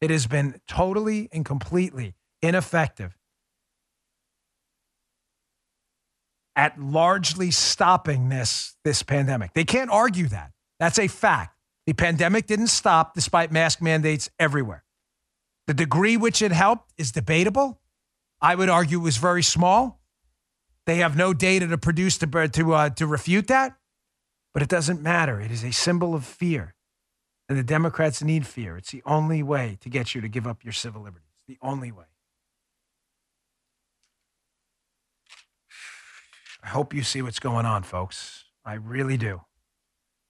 [0.00, 3.14] It has been totally and completely ineffective
[6.56, 9.52] at largely stopping this, this pandemic.
[9.52, 10.52] They can't argue that.
[10.80, 11.54] That's a fact.
[11.86, 14.82] The pandemic didn't stop despite mask mandates everywhere.
[15.66, 17.80] The degree which it helped is debatable.
[18.40, 20.00] I would argue was very small.
[20.86, 23.76] They have no data to produce to, to, uh, to refute that,
[24.54, 25.40] but it doesn't matter.
[25.40, 26.74] It is a symbol of fear.
[27.48, 28.76] And the Democrats need fear.
[28.76, 31.28] It's the only way to get you to give up your civil liberties.
[31.46, 32.06] The only way.
[36.66, 38.44] I hope you see what's going on, folks.
[38.64, 39.40] I really do.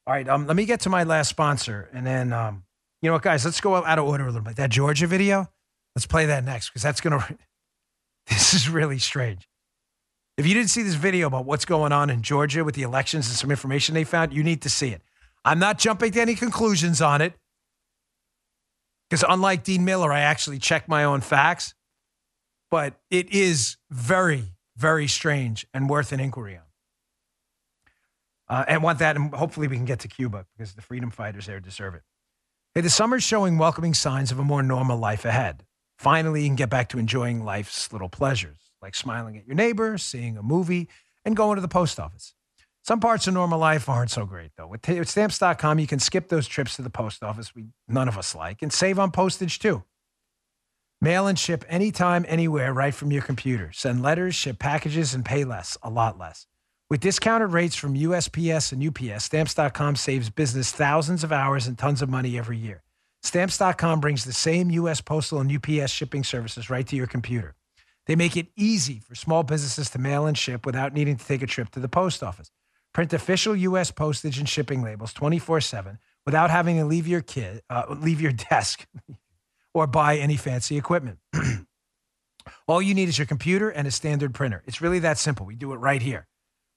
[0.07, 2.65] All right, um, let me get to my last sponsor, and then, um,
[3.01, 4.57] you know what, guys, let's go out of order a little bit.
[4.57, 5.51] That Georgia video,
[5.95, 7.27] let's play that next because that's gonna.
[8.29, 9.49] This is really strange.
[10.37, 13.29] If you didn't see this video about what's going on in Georgia with the elections
[13.29, 15.01] and some information they found, you need to see it.
[15.45, 17.35] I'm not jumping to any conclusions on it
[19.09, 21.73] because, unlike Dean Miller, I actually checked my own facts.
[22.69, 26.63] But it is very, very strange and worth an inquiry on.
[28.49, 31.47] Uh, and want that, and hopefully we can get to Cuba because the freedom fighters
[31.47, 32.03] there deserve it.
[32.75, 35.65] Hey, the summer's showing welcoming signs of a more normal life ahead.
[35.99, 39.99] Finally, you can get back to enjoying life's little pleasures, like smiling at your neighbor,
[39.99, 40.89] seeing a movie,
[41.25, 42.35] and going to the post office.
[42.85, 44.69] Some parts of normal life aren't so great, though.
[44.69, 48.17] With, with stamps.com, you can skip those trips to the post office we none of
[48.17, 49.83] us like and save on postage too.
[51.01, 53.71] Mail and ship anytime, anywhere, right from your computer.
[53.73, 56.47] Send letters, ship packages, and pay less, a lot less.
[56.89, 62.01] With discounted rates from USPS and UPS, stamps.com saves business thousands of hours and tons
[62.01, 62.83] of money every year.
[63.23, 67.57] Stamps.com brings the same US postal and UPS shipping services right to your computer.
[68.07, 71.43] They make it easy for small businesses to mail and ship without needing to take
[71.43, 72.51] a trip to the post office.
[72.95, 77.85] Print official US postage and shipping labels 24/7 without having to leave your kid uh,
[77.91, 78.87] leave your desk
[79.77, 81.19] or buy any fancy equipment.
[82.69, 84.63] All you need is your computer and a standard printer.
[84.67, 85.47] It's really that simple.
[85.47, 86.27] We do it right here.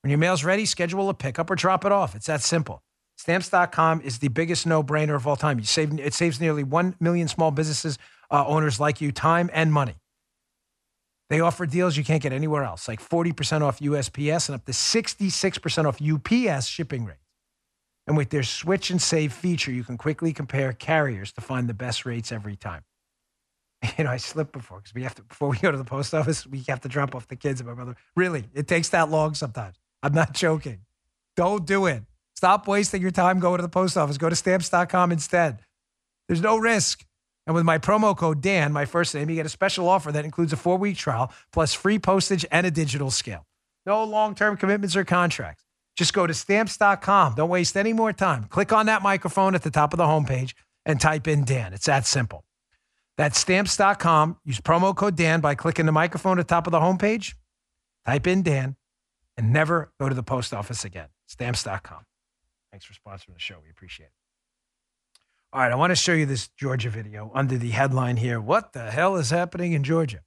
[0.02, 2.16] When your mail's ready, schedule a pickup or drop it off.
[2.16, 2.84] It's that simple.
[3.18, 5.60] Stamps.com is the biggest no brainer of all time.
[5.60, 7.98] You save, it saves nearly 1 million small businesses
[8.32, 9.96] uh, owners like you time and money.
[11.30, 14.72] They offer deals you can't get anywhere else, like 40% off USPS and up to
[14.72, 17.20] 66% off UPS shipping rates.
[18.08, 21.76] And with their switch and save feature, you can quickly compare carriers to find the
[21.76, 22.84] best rates every time.
[23.98, 26.14] You know, I slipped before because we have to, before we go to the post
[26.14, 27.96] office, we have to drop off the kids and my brother.
[28.16, 29.76] Really, it takes that long sometimes.
[30.04, 30.80] I'm not joking.
[31.36, 32.04] Don't do it.
[32.36, 34.18] Stop wasting your time going to the post office.
[34.18, 35.60] Go to stamps.com instead.
[36.28, 37.06] There's no risk.
[37.48, 40.24] And with my promo code Dan, my first name, you get a special offer that
[40.24, 43.46] includes a four week trial plus free postage and a digital scale.
[43.86, 45.64] No long term commitments or contracts.
[45.98, 47.36] Just go to stamps.com.
[47.36, 48.46] Don't waste any more time.
[48.46, 50.54] Click on that microphone at the top of the homepage
[50.86, 51.74] and type in Dan.
[51.74, 52.46] It's that simple.
[53.20, 54.38] That's stamps.com.
[54.46, 57.34] Use promo code Dan by clicking the microphone at the top of the homepage.
[58.06, 58.78] Type in Dan
[59.36, 61.10] and never go to the post office again.
[61.28, 62.06] Stamps.com.
[62.72, 63.58] Thanks for sponsoring the show.
[63.62, 64.12] We appreciate it.
[65.52, 68.72] All right, I want to show you this Georgia video under the headline here What
[68.72, 70.22] the hell is happening in Georgia?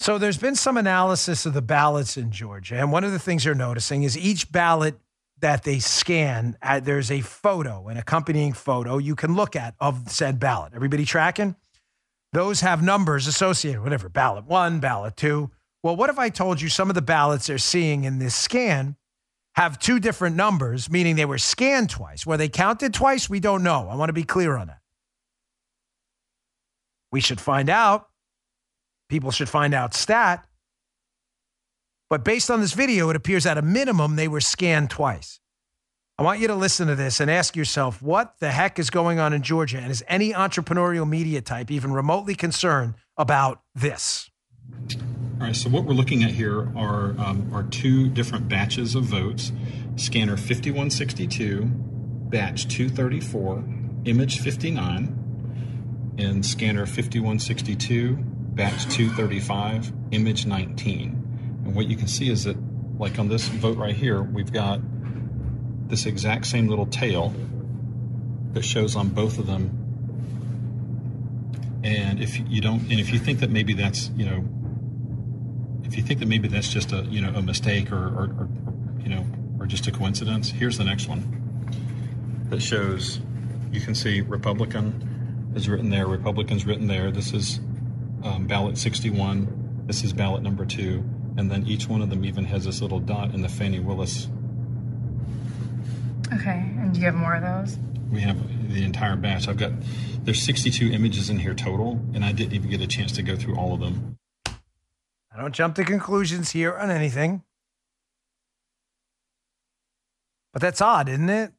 [0.00, 2.74] So, there's been some analysis of the ballots in Georgia.
[2.74, 4.96] And one of the things you're noticing is each ballot
[5.42, 10.10] that they scan, uh, there's a photo, an accompanying photo you can look at of
[10.10, 10.72] said ballot.
[10.74, 11.54] Everybody tracking?
[12.32, 15.50] Those have numbers associated, whatever, ballot one, ballot two.
[15.82, 18.96] Well, what if I told you some of the ballots they're seeing in this scan
[19.54, 22.24] have two different numbers, meaning they were scanned twice?
[22.24, 23.28] Were they counted twice?
[23.28, 23.88] We don't know.
[23.90, 24.78] I want to be clear on that.
[27.10, 28.08] We should find out.
[29.08, 30.46] People should find out stat.
[32.12, 35.40] But based on this video, it appears at a minimum they were scanned twice.
[36.18, 39.18] I want you to listen to this and ask yourself what the heck is going
[39.18, 39.78] on in Georgia?
[39.78, 44.30] And is any entrepreneurial media type even remotely concerned about this?
[45.40, 49.04] All right, so what we're looking at here are, um, are two different batches of
[49.04, 49.50] votes
[49.96, 53.64] scanner 5162, batch 234,
[54.04, 61.21] image 59, and scanner 5162, batch 235, image 19.
[61.64, 62.56] And what you can see is that,
[62.98, 64.80] like on this vote right here, we've got
[65.88, 67.34] this exact same little tail
[68.52, 69.78] that shows on both of them.
[71.84, 74.44] And if you don't, and if you think that maybe that's, you know,
[75.84, 78.48] if you think that maybe that's just a you know a mistake or, or, or,
[79.02, 79.26] you know
[79.58, 81.38] or just a coincidence, here's the next one
[82.48, 83.20] that shows
[83.72, 87.10] you can see Republican is written there, Republicans written there.
[87.10, 87.60] This is
[88.22, 89.84] um, ballot 61.
[89.86, 91.04] This is ballot number two,
[91.36, 94.28] and then each one of them even has this little dot in the Fani Willis.
[96.32, 97.78] Okay, and do you have more of those?
[98.10, 99.48] We have the entire batch.
[99.48, 99.72] I've got
[100.22, 103.36] there's 62 images in here total, and I didn't even get a chance to go
[103.36, 104.18] through all of them.
[104.46, 107.42] I don't jump to conclusions here on anything.
[110.52, 111.52] But that's odd, isn't it?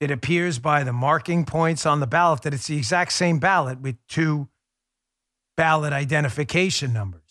[0.00, 3.80] It appears by the marking points on the ballot that it's the exact same ballot
[3.80, 4.48] with two
[5.56, 7.21] ballot identification numbers.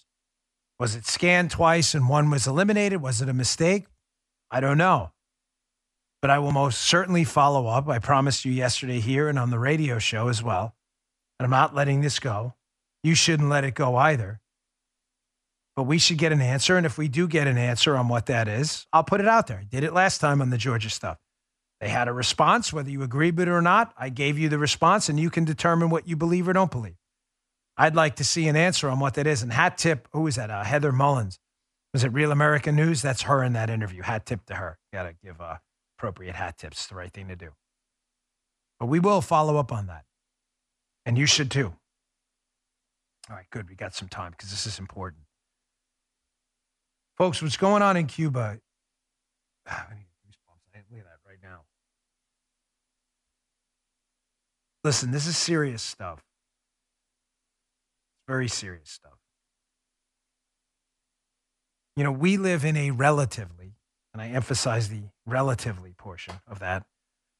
[0.81, 3.03] Was it scanned twice and one was eliminated?
[3.03, 3.85] Was it a mistake?
[4.49, 5.11] I don't know.
[6.23, 7.87] But I will most certainly follow up.
[7.87, 10.73] I promised you yesterday here and on the radio show as well.
[11.37, 12.55] And I'm not letting this go.
[13.03, 14.41] You shouldn't let it go either.
[15.75, 16.77] But we should get an answer.
[16.77, 19.45] And if we do get an answer on what that is, I'll put it out
[19.45, 19.59] there.
[19.59, 21.19] I did it last time on the Georgia stuff.
[21.79, 23.93] They had a response, whether you agree with it or not.
[23.99, 26.97] I gave you the response, and you can determine what you believe or don't believe.
[27.81, 29.41] I'd like to see an answer on what that is.
[29.41, 30.51] And hat tip, who is that?
[30.51, 31.39] Uh, Heather Mullins.
[31.93, 33.01] Was it Real American News?
[33.01, 34.03] That's her in that interview.
[34.03, 34.77] Hat tip to her.
[34.93, 35.57] Got to give uh,
[35.97, 36.77] appropriate hat tips.
[36.77, 37.49] It's The right thing to do.
[38.79, 40.03] But we will follow up on that.
[41.07, 41.73] And you should too.
[43.31, 43.67] All right, good.
[43.67, 45.23] We got some time because this is important.
[47.17, 48.59] Folks, what's going on in Cuba?
[49.67, 50.69] I need goosebumps.
[50.75, 51.61] I look at that right now.
[54.83, 56.21] Listen, this is serious stuff.
[58.27, 59.17] Very serious stuff.
[61.95, 63.73] You know, we live in a relatively,
[64.13, 66.83] and I emphasize the relatively portion of that,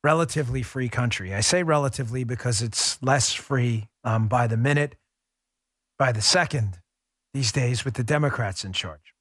[0.04, 1.34] relatively free country.
[1.34, 4.96] I say relatively because it's less free um, by the minute,
[5.98, 6.80] by the second
[7.34, 9.14] these days with the Democrats in charge.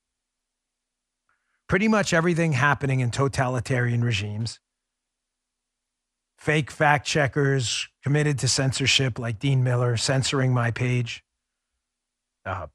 [1.69, 4.59] Pretty much everything happening in totalitarian regimes,
[6.37, 11.23] fake fact checkers committed to censorship like Dean Miller censoring my page,
[12.45, 12.67] uh,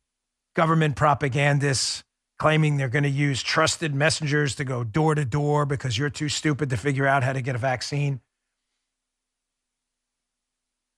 [0.56, 2.04] government propagandists
[2.38, 6.30] claiming they're going to use trusted messengers to go door to door because you're too
[6.30, 8.20] stupid to figure out how to get a vaccine.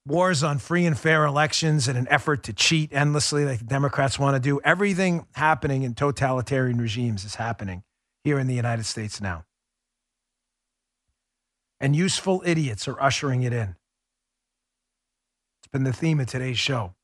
[0.05, 4.17] Wars on free and fair elections in an effort to cheat endlessly, like the Democrats
[4.17, 4.59] want to do.
[4.63, 7.83] Everything happening in totalitarian regimes is happening
[8.23, 9.43] here in the United States now.
[11.79, 13.75] And useful idiots are ushering it in.
[15.59, 16.95] It's been the theme of today's show.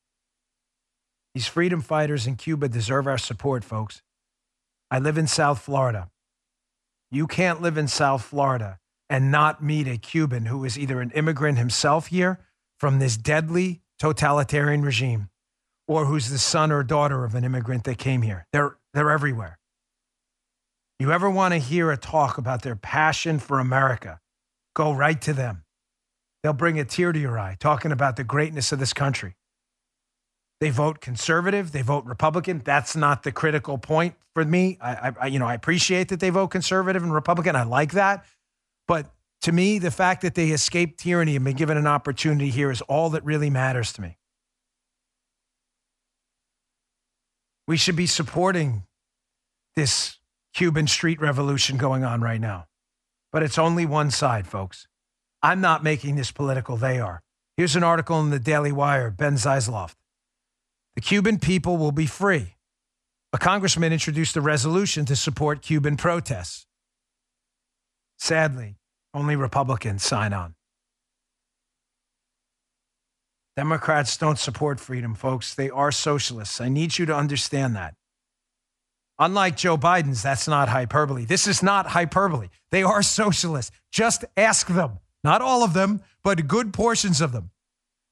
[1.34, 4.02] These freedom fighters in Cuba deserve our support, folks.
[4.90, 6.10] I live in South Florida.
[7.10, 8.78] You can't live in South Florida
[9.10, 12.38] and not meet a Cuban who is either an immigrant himself here
[12.78, 15.28] from this deadly totalitarian regime
[15.88, 18.46] or who's the son or daughter of an immigrant that came here.
[18.52, 19.58] They're, they're everywhere.
[21.00, 24.20] You ever want to hear a talk about their passion for America?
[24.74, 25.64] Go right to them.
[26.42, 29.34] They'll bring a tear to your eye talking about the greatness of this country.
[30.60, 31.72] They vote conservative.
[31.72, 32.62] They vote Republican.
[32.64, 34.78] That's not the critical point for me.
[34.80, 37.56] I, I, you know, I appreciate that they vote conservative and Republican.
[37.56, 38.24] I like that,
[38.86, 39.06] but
[39.42, 42.80] to me, the fact that they escaped tyranny and been given an opportunity here is
[42.82, 44.16] all that really matters to me.
[47.68, 48.84] We should be supporting
[49.76, 50.18] this
[50.54, 52.66] Cuban street revolution going on right now,
[53.32, 54.86] but it's only one side, folks.
[55.42, 56.76] I'm not making this political.
[56.76, 57.20] They are.
[57.56, 59.94] Here's an article in the Daily Wire, Ben Zeisloft.
[60.94, 62.54] The Cuban people will be free.
[63.32, 66.66] A congressman introduced a resolution to support Cuban protests.
[68.18, 68.76] Sadly,
[69.12, 70.54] only Republicans sign on.
[73.56, 75.54] Democrats don't support freedom, folks.
[75.54, 76.60] They are socialists.
[76.60, 77.94] I need you to understand that.
[79.18, 81.24] Unlike Joe Biden's, that's not hyperbole.
[81.24, 82.48] This is not hyperbole.
[82.72, 83.70] They are socialists.
[83.92, 84.98] Just ask them.
[85.22, 87.50] Not all of them, but good portions of them.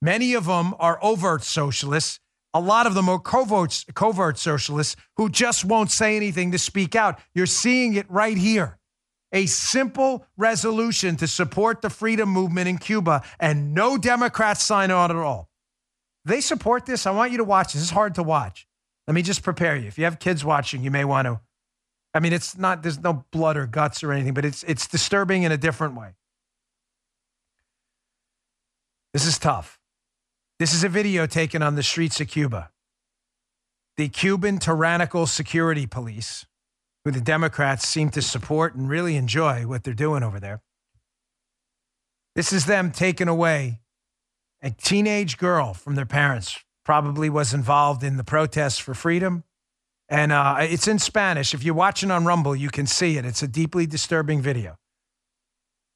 [0.00, 2.20] Many of them are overt socialists,
[2.54, 6.94] a lot of them are covert, covert socialists who just won't say anything to speak
[6.94, 7.18] out.
[7.34, 8.78] You're seeing it right here.
[9.32, 15.10] A simple resolution to support the freedom movement in Cuba, and no Democrats sign on
[15.10, 15.48] at all.
[16.26, 17.06] They support this.
[17.06, 17.82] I want you to watch this.
[17.82, 18.66] It's hard to watch.
[19.06, 19.88] Let me just prepare you.
[19.88, 21.40] If you have kids watching, you may want to.
[22.14, 22.82] I mean, it's not.
[22.82, 26.10] There's no blood or guts or anything, but it's it's disturbing in a different way.
[29.14, 29.78] This is tough.
[30.62, 32.70] This is a video taken on the streets of Cuba.
[33.96, 36.46] The Cuban tyrannical security police,
[37.04, 40.62] who the Democrats seem to support and really enjoy what they're doing over there.
[42.36, 43.80] This is them taking away
[44.62, 49.42] a teenage girl from their parents, probably was involved in the protests for freedom.
[50.08, 51.54] And uh, it's in Spanish.
[51.54, 53.24] If you're watching on Rumble, you can see it.
[53.24, 54.76] It's a deeply disturbing video.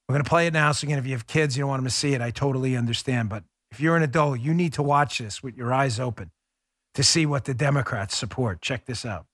[0.08, 0.72] We're going to play it now.
[0.72, 2.76] So, again, if you have kids, you don't want them to see it, I totally
[2.76, 3.28] understand.
[3.28, 3.44] But
[3.76, 6.30] if you're an adult, you need to watch this with your eyes open
[6.94, 8.62] to see what the Democrats support.
[8.62, 9.26] Check this out.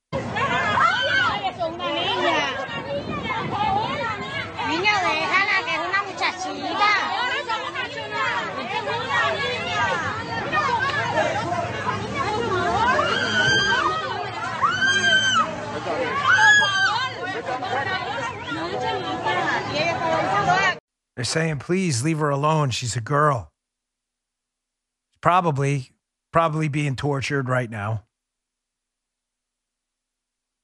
[21.15, 22.71] They're saying, please leave her alone.
[22.71, 23.52] She's a girl.
[25.23, 25.93] Probably,
[26.33, 28.05] probably being tortured right now.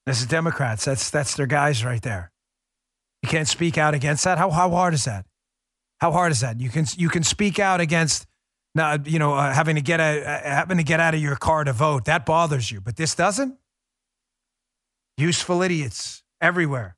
[0.06, 0.84] This is Democrats.
[0.84, 2.32] That's that's their guys right there.
[3.22, 4.38] You can't speak out against that.
[4.38, 5.26] How how hard is that?
[6.00, 6.60] How hard is that?
[6.60, 8.26] You can you can speak out against,
[8.74, 11.36] not you know, uh, having to get a, uh, having to get out of your
[11.36, 12.06] car to vote.
[12.06, 13.58] That bothers you, but this doesn't.
[15.18, 16.96] Useful idiots everywhere.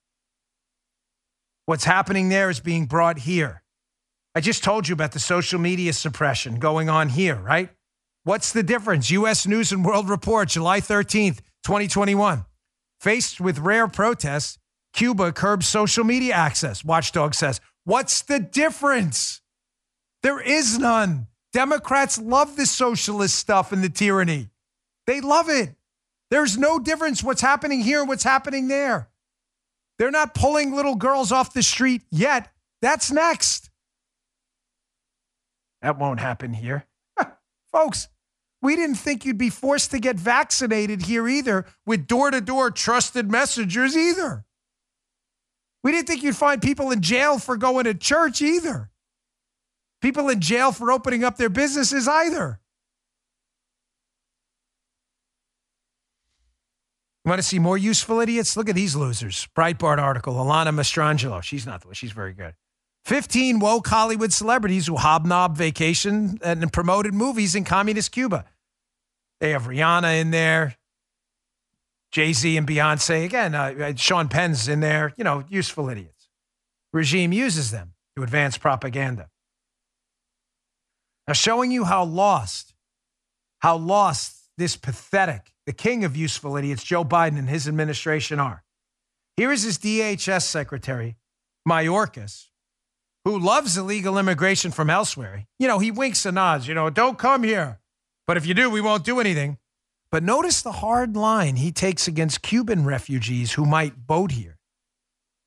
[1.66, 3.62] What's happening there is being brought here.
[4.34, 7.70] I just told you about the social media suppression going on here, right?
[8.24, 9.10] What's the difference?
[9.10, 9.46] U.S.
[9.46, 12.44] News and World Report, July 13th, 2021.
[13.00, 14.58] Faced with rare protests,
[14.92, 17.60] Cuba curbs social media access, Watchdog says.
[17.84, 19.40] What's the difference?
[20.22, 21.26] There is none.
[21.52, 24.50] Democrats love the socialist stuff and the tyranny.
[25.06, 25.74] They love it.
[26.30, 29.08] There's no difference what's happening here and what's happening there.
[29.98, 32.52] They're not pulling little girls off the street yet.
[32.80, 33.69] That's next.
[35.82, 36.86] That won't happen here.
[37.72, 38.08] Folks,
[38.62, 42.70] we didn't think you'd be forced to get vaccinated here either with door to door
[42.70, 44.44] trusted messengers either.
[45.82, 48.90] We didn't think you'd find people in jail for going to church either.
[50.02, 52.60] People in jail for opening up their businesses either.
[57.24, 58.56] You want to see more useful idiots?
[58.56, 59.46] Look at these losers.
[59.56, 61.42] Breitbart article, Alana Mastrangelo.
[61.42, 62.54] She's not the she's very good.
[63.10, 68.44] 15 woke Hollywood celebrities who hobnob vacation and promoted movies in communist Cuba.
[69.40, 70.76] They have Rihanna in there,
[72.12, 73.24] Jay Z and Beyonce.
[73.24, 75.12] Again, uh, uh, Sean Penn's in there.
[75.16, 76.28] You know, useful idiots.
[76.92, 79.28] Regime uses them to advance propaganda.
[81.26, 82.74] Now, showing you how lost,
[83.58, 88.62] how lost this pathetic the king of useful idiots, Joe Biden and his administration are.
[89.36, 91.16] Here is his DHS secretary,
[91.68, 92.50] Mayorkas,
[93.24, 95.46] who loves illegal immigration from elsewhere.
[95.58, 97.80] You know, he winks and nods, you know, don't come here.
[98.26, 99.58] But if you do, we won't do anything.
[100.10, 104.58] But notice the hard line he takes against Cuban refugees who might boat here.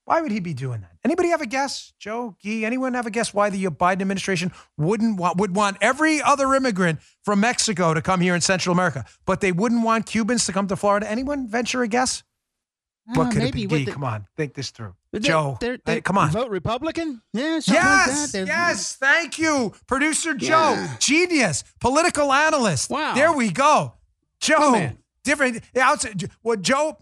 [0.06, 0.92] Why would he be doing that?
[1.06, 1.94] Anybody have a guess?
[1.98, 6.22] Joe, Gee, anyone have a guess why the Biden administration wouldn't want, would want every
[6.22, 10.46] other immigrant from Mexico to come here in Central America, but they wouldn't want Cubans
[10.46, 11.10] to come to Florida?
[11.10, 12.24] Anyone venture a guess?
[13.10, 13.86] Uh, what could maybe, it be?
[13.86, 14.94] Gee, come on, think this through.
[15.14, 16.32] They, Joe, they're, they're, hey, come on.
[16.32, 17.22] Vote Republican?
[17.34, 18.96] Yeah, yes, like yes.
[18.96, 20.74] Thank you, producer Joe.
[20.74, 20.96] Yeah.
[20.98, 22.90] Genius, political analyst.
[22.90, 23.14] Wow.
[23.14, 23.94] There we go.
[24.42, 24.90] Joe, oh,
[25.24, 25.62] different.
[25.76, 26.98] Outside, what Joe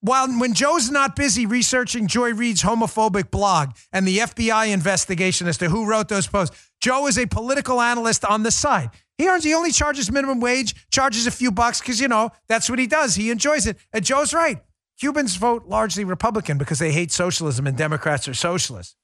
[0.00, 5.58] while when Joe's not busy researching Joy Reid's homophobic blog and the FBI investigation as
[5.58, 8.90] to who wrote those posts, Joe is a political analyst on the side.
[9.16, 12.68] He earns, he only charges minimum wage, charges a few bucks because, you know, that's
[12.68, 13.14] what he does.
[13.14, 13.76] He enjoys it.
[13.92, 14.60] And Joe's right.
[14.98, 18.96] Cubans vote largely Republican because they hate socialism and Democrats are socialists.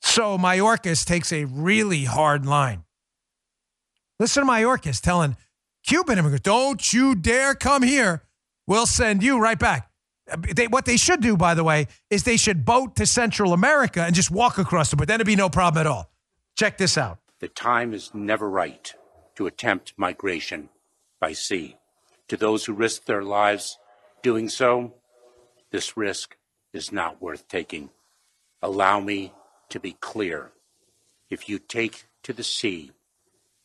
[0.00, 2.84] So Mayorkas takes a really hard line.
[4.18, 5.36] Listen to Mayorkas telling
[5.86, 8.22] Cuban immigrants, don't you dare come here.
[8.66, 9.90] We'll send you right back.
[10.54, 14.02] They, what they should do, by the way, is they should boat to Central America
[14.02, 15.06] and just walk across the border.
[15.06, 16.12] Then it'd be no problem at all.
[16.56, 17.18] Check this out.
[17.40, 18.92] The time is never right
[19.34, 20.68] to attempt migration
[21.20, 21.76] by sea.
[22.28, 23.78] To those who risk their lives
[24.22, 24.94] doing so,
[25.70, 26.36] this risk
[26.72, 27.90] is not worth taking.
[28.62, 29.32] Allow me
[29.70, 30.52] to be clear.
[31.30, 32.92] If you take to the sea,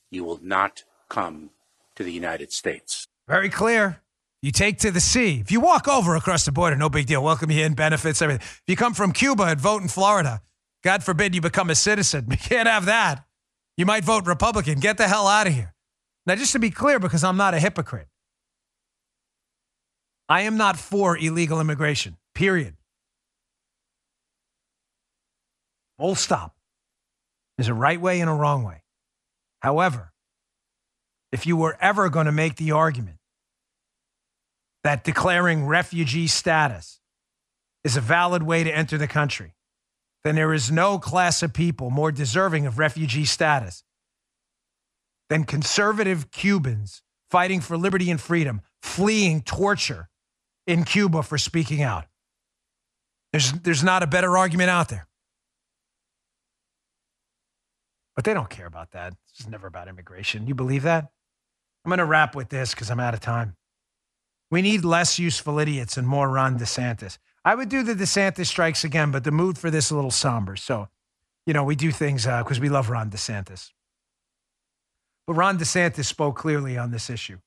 [0.09, 1.51] you will not come
[1.95, 3.07] to the United States.
[3.27, 4.01] Very clear.
[4.41, 5.39] You take to the sea.
[5.39, 7.23] If you walk over across the border, no big deal.
[7.23, 8.41] Welcome you in, benefits, everything.
[8.41, 10.41] If you come from Cuba and vote in Florida,
[10.83, 12.27] God forbid you become a citizen.
[12.31, 13.25] You can't have that.
[13.75, 14.79] You might vote Republican.
[14.79, 15.73] Get the hell out of here.
[16.25, 18.07] Now, just to be clear, because I'm not a hypocrite,
[20.29, 22.75] I am not for illegal immigration, period.
[25.99, 26.55] Full stop.
[27.57, 28.83] There's a right way and a wrong way.
[29.61, 30.11] However,
[31.31, 33.17] if you were ever going to make the argument
[34.83, 36.99] that declaring refugee status
[37.83, 39.55] is a valid way to enter the country,
[40.23, 43.83] then there is no class of people more deserving of refugee status
[45.29, 50.09] than conservative Cubans fighting for liberty and freedom, fleeing torture
[50.67, 52.05] in Cuba for speaking out.
[53.31, 55.07] There's, there's not a better argument out there.
[58.15, 59.13] But they don't care about that.
[59.29, 60.47] It's never about immigration.
[60.47, 61.11] You believe that?
[61.85, 63.55] I'm going to wrap with this because I'm out of time.
[64.49, 67.17] We need less useful idiots and more Ron DeSantis.
[67.45, 70.11] I would do the DeSantis strikes again, but the mood for this is a little
[70.11, 70.55] somber.
[70.55, 70.89] So,
[71.45, 73.71] you know, we do things because uh, we love Ron DeSantis.
[75.27, 77.37] But Ron DeSantis spoke clearly on this issue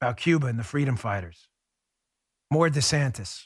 [0.00, 1.48] about Cuba and the freedom fighters.
[2.50, 3.44] More DeSantis,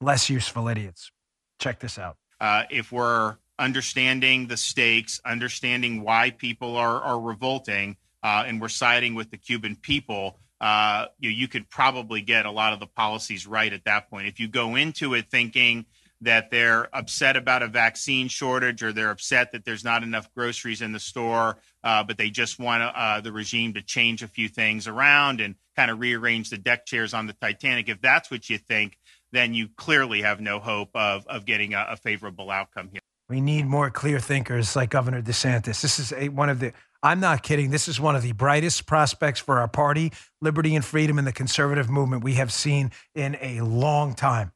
[0.00, 1.10] less useful idiots.
[1.58, 2.16] Check this out.
[2.40, 8.68] Uh, if we're understanding the stakes, understanding why people are, are revolting, uh, and we're
[8.68, 12.86] siding with the Cuban people, uh, you, you could probably get a lot of the
[12.86, 14.26] policies right at that point.
[14.26, 15.86] If you go into it thinking
[16.22, 20.80] that they're upset about a vaccine shortage or they're upset that there's not enough groceries
[20.80, 24.48] in the store, uh, but they just want uh, the regime to change a few
[24.48, 27.88] things around and kind of rearrange the deck chairs on the Titanic.
[27.88, 28.98] If that's what you think,
[29.32, 33.00] then you clearly have no hope of, of getting a, a favorable outcome here.
[33.28, 35.82] We need more clear thinkers like Governor DeSantis.
[35.82, 38.86] This is a, one of the, I'm not kidding, this is one of the brightest
[38.86, 43.36] prospects for our party, liberty and freedom, and the conservative movement we have seen in
[43.40, 44.52] a long time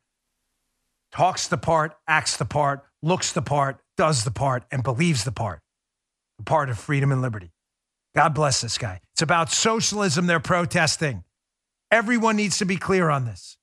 [1.13, 5.33] talks the part, acts the part, looks the part, does the part, and believes the
[5.33, 5.61] part.
[6.39, 7.53] The part of freedom and liberty.
[8.15, 9.01] God bless this guy.
[9.15, 11.25] It's about socialism they're protesting.
[11.91, 13.57] Everyone needs to be clear on this.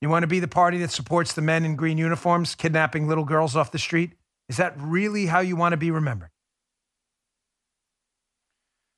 [0.00, 3.24] You want to be the party that supports the men in green uniforms kidnapping little
[3.24, 4.14] girls off the street?
[4.48, 6.30] Is that really how you want to be remembered?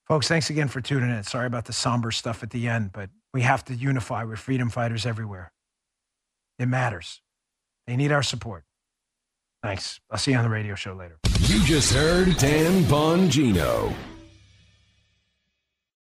[0.08, 1.22] Folks, thanks again for tuning in.
[1.22, 4.70] Sorry about the somber stuff at the end, but we have to unify with freedom
[4.70, 5.52] fighters everywhere.
[6.58, 7.20] It matters.
[7.86, 8.64] They need our support.
[9.62, 10.00] Thanks.
[10.10, 11.18] I'll see you on the radio show later.
[11.40, 13.92] You just heard Dan Bongino.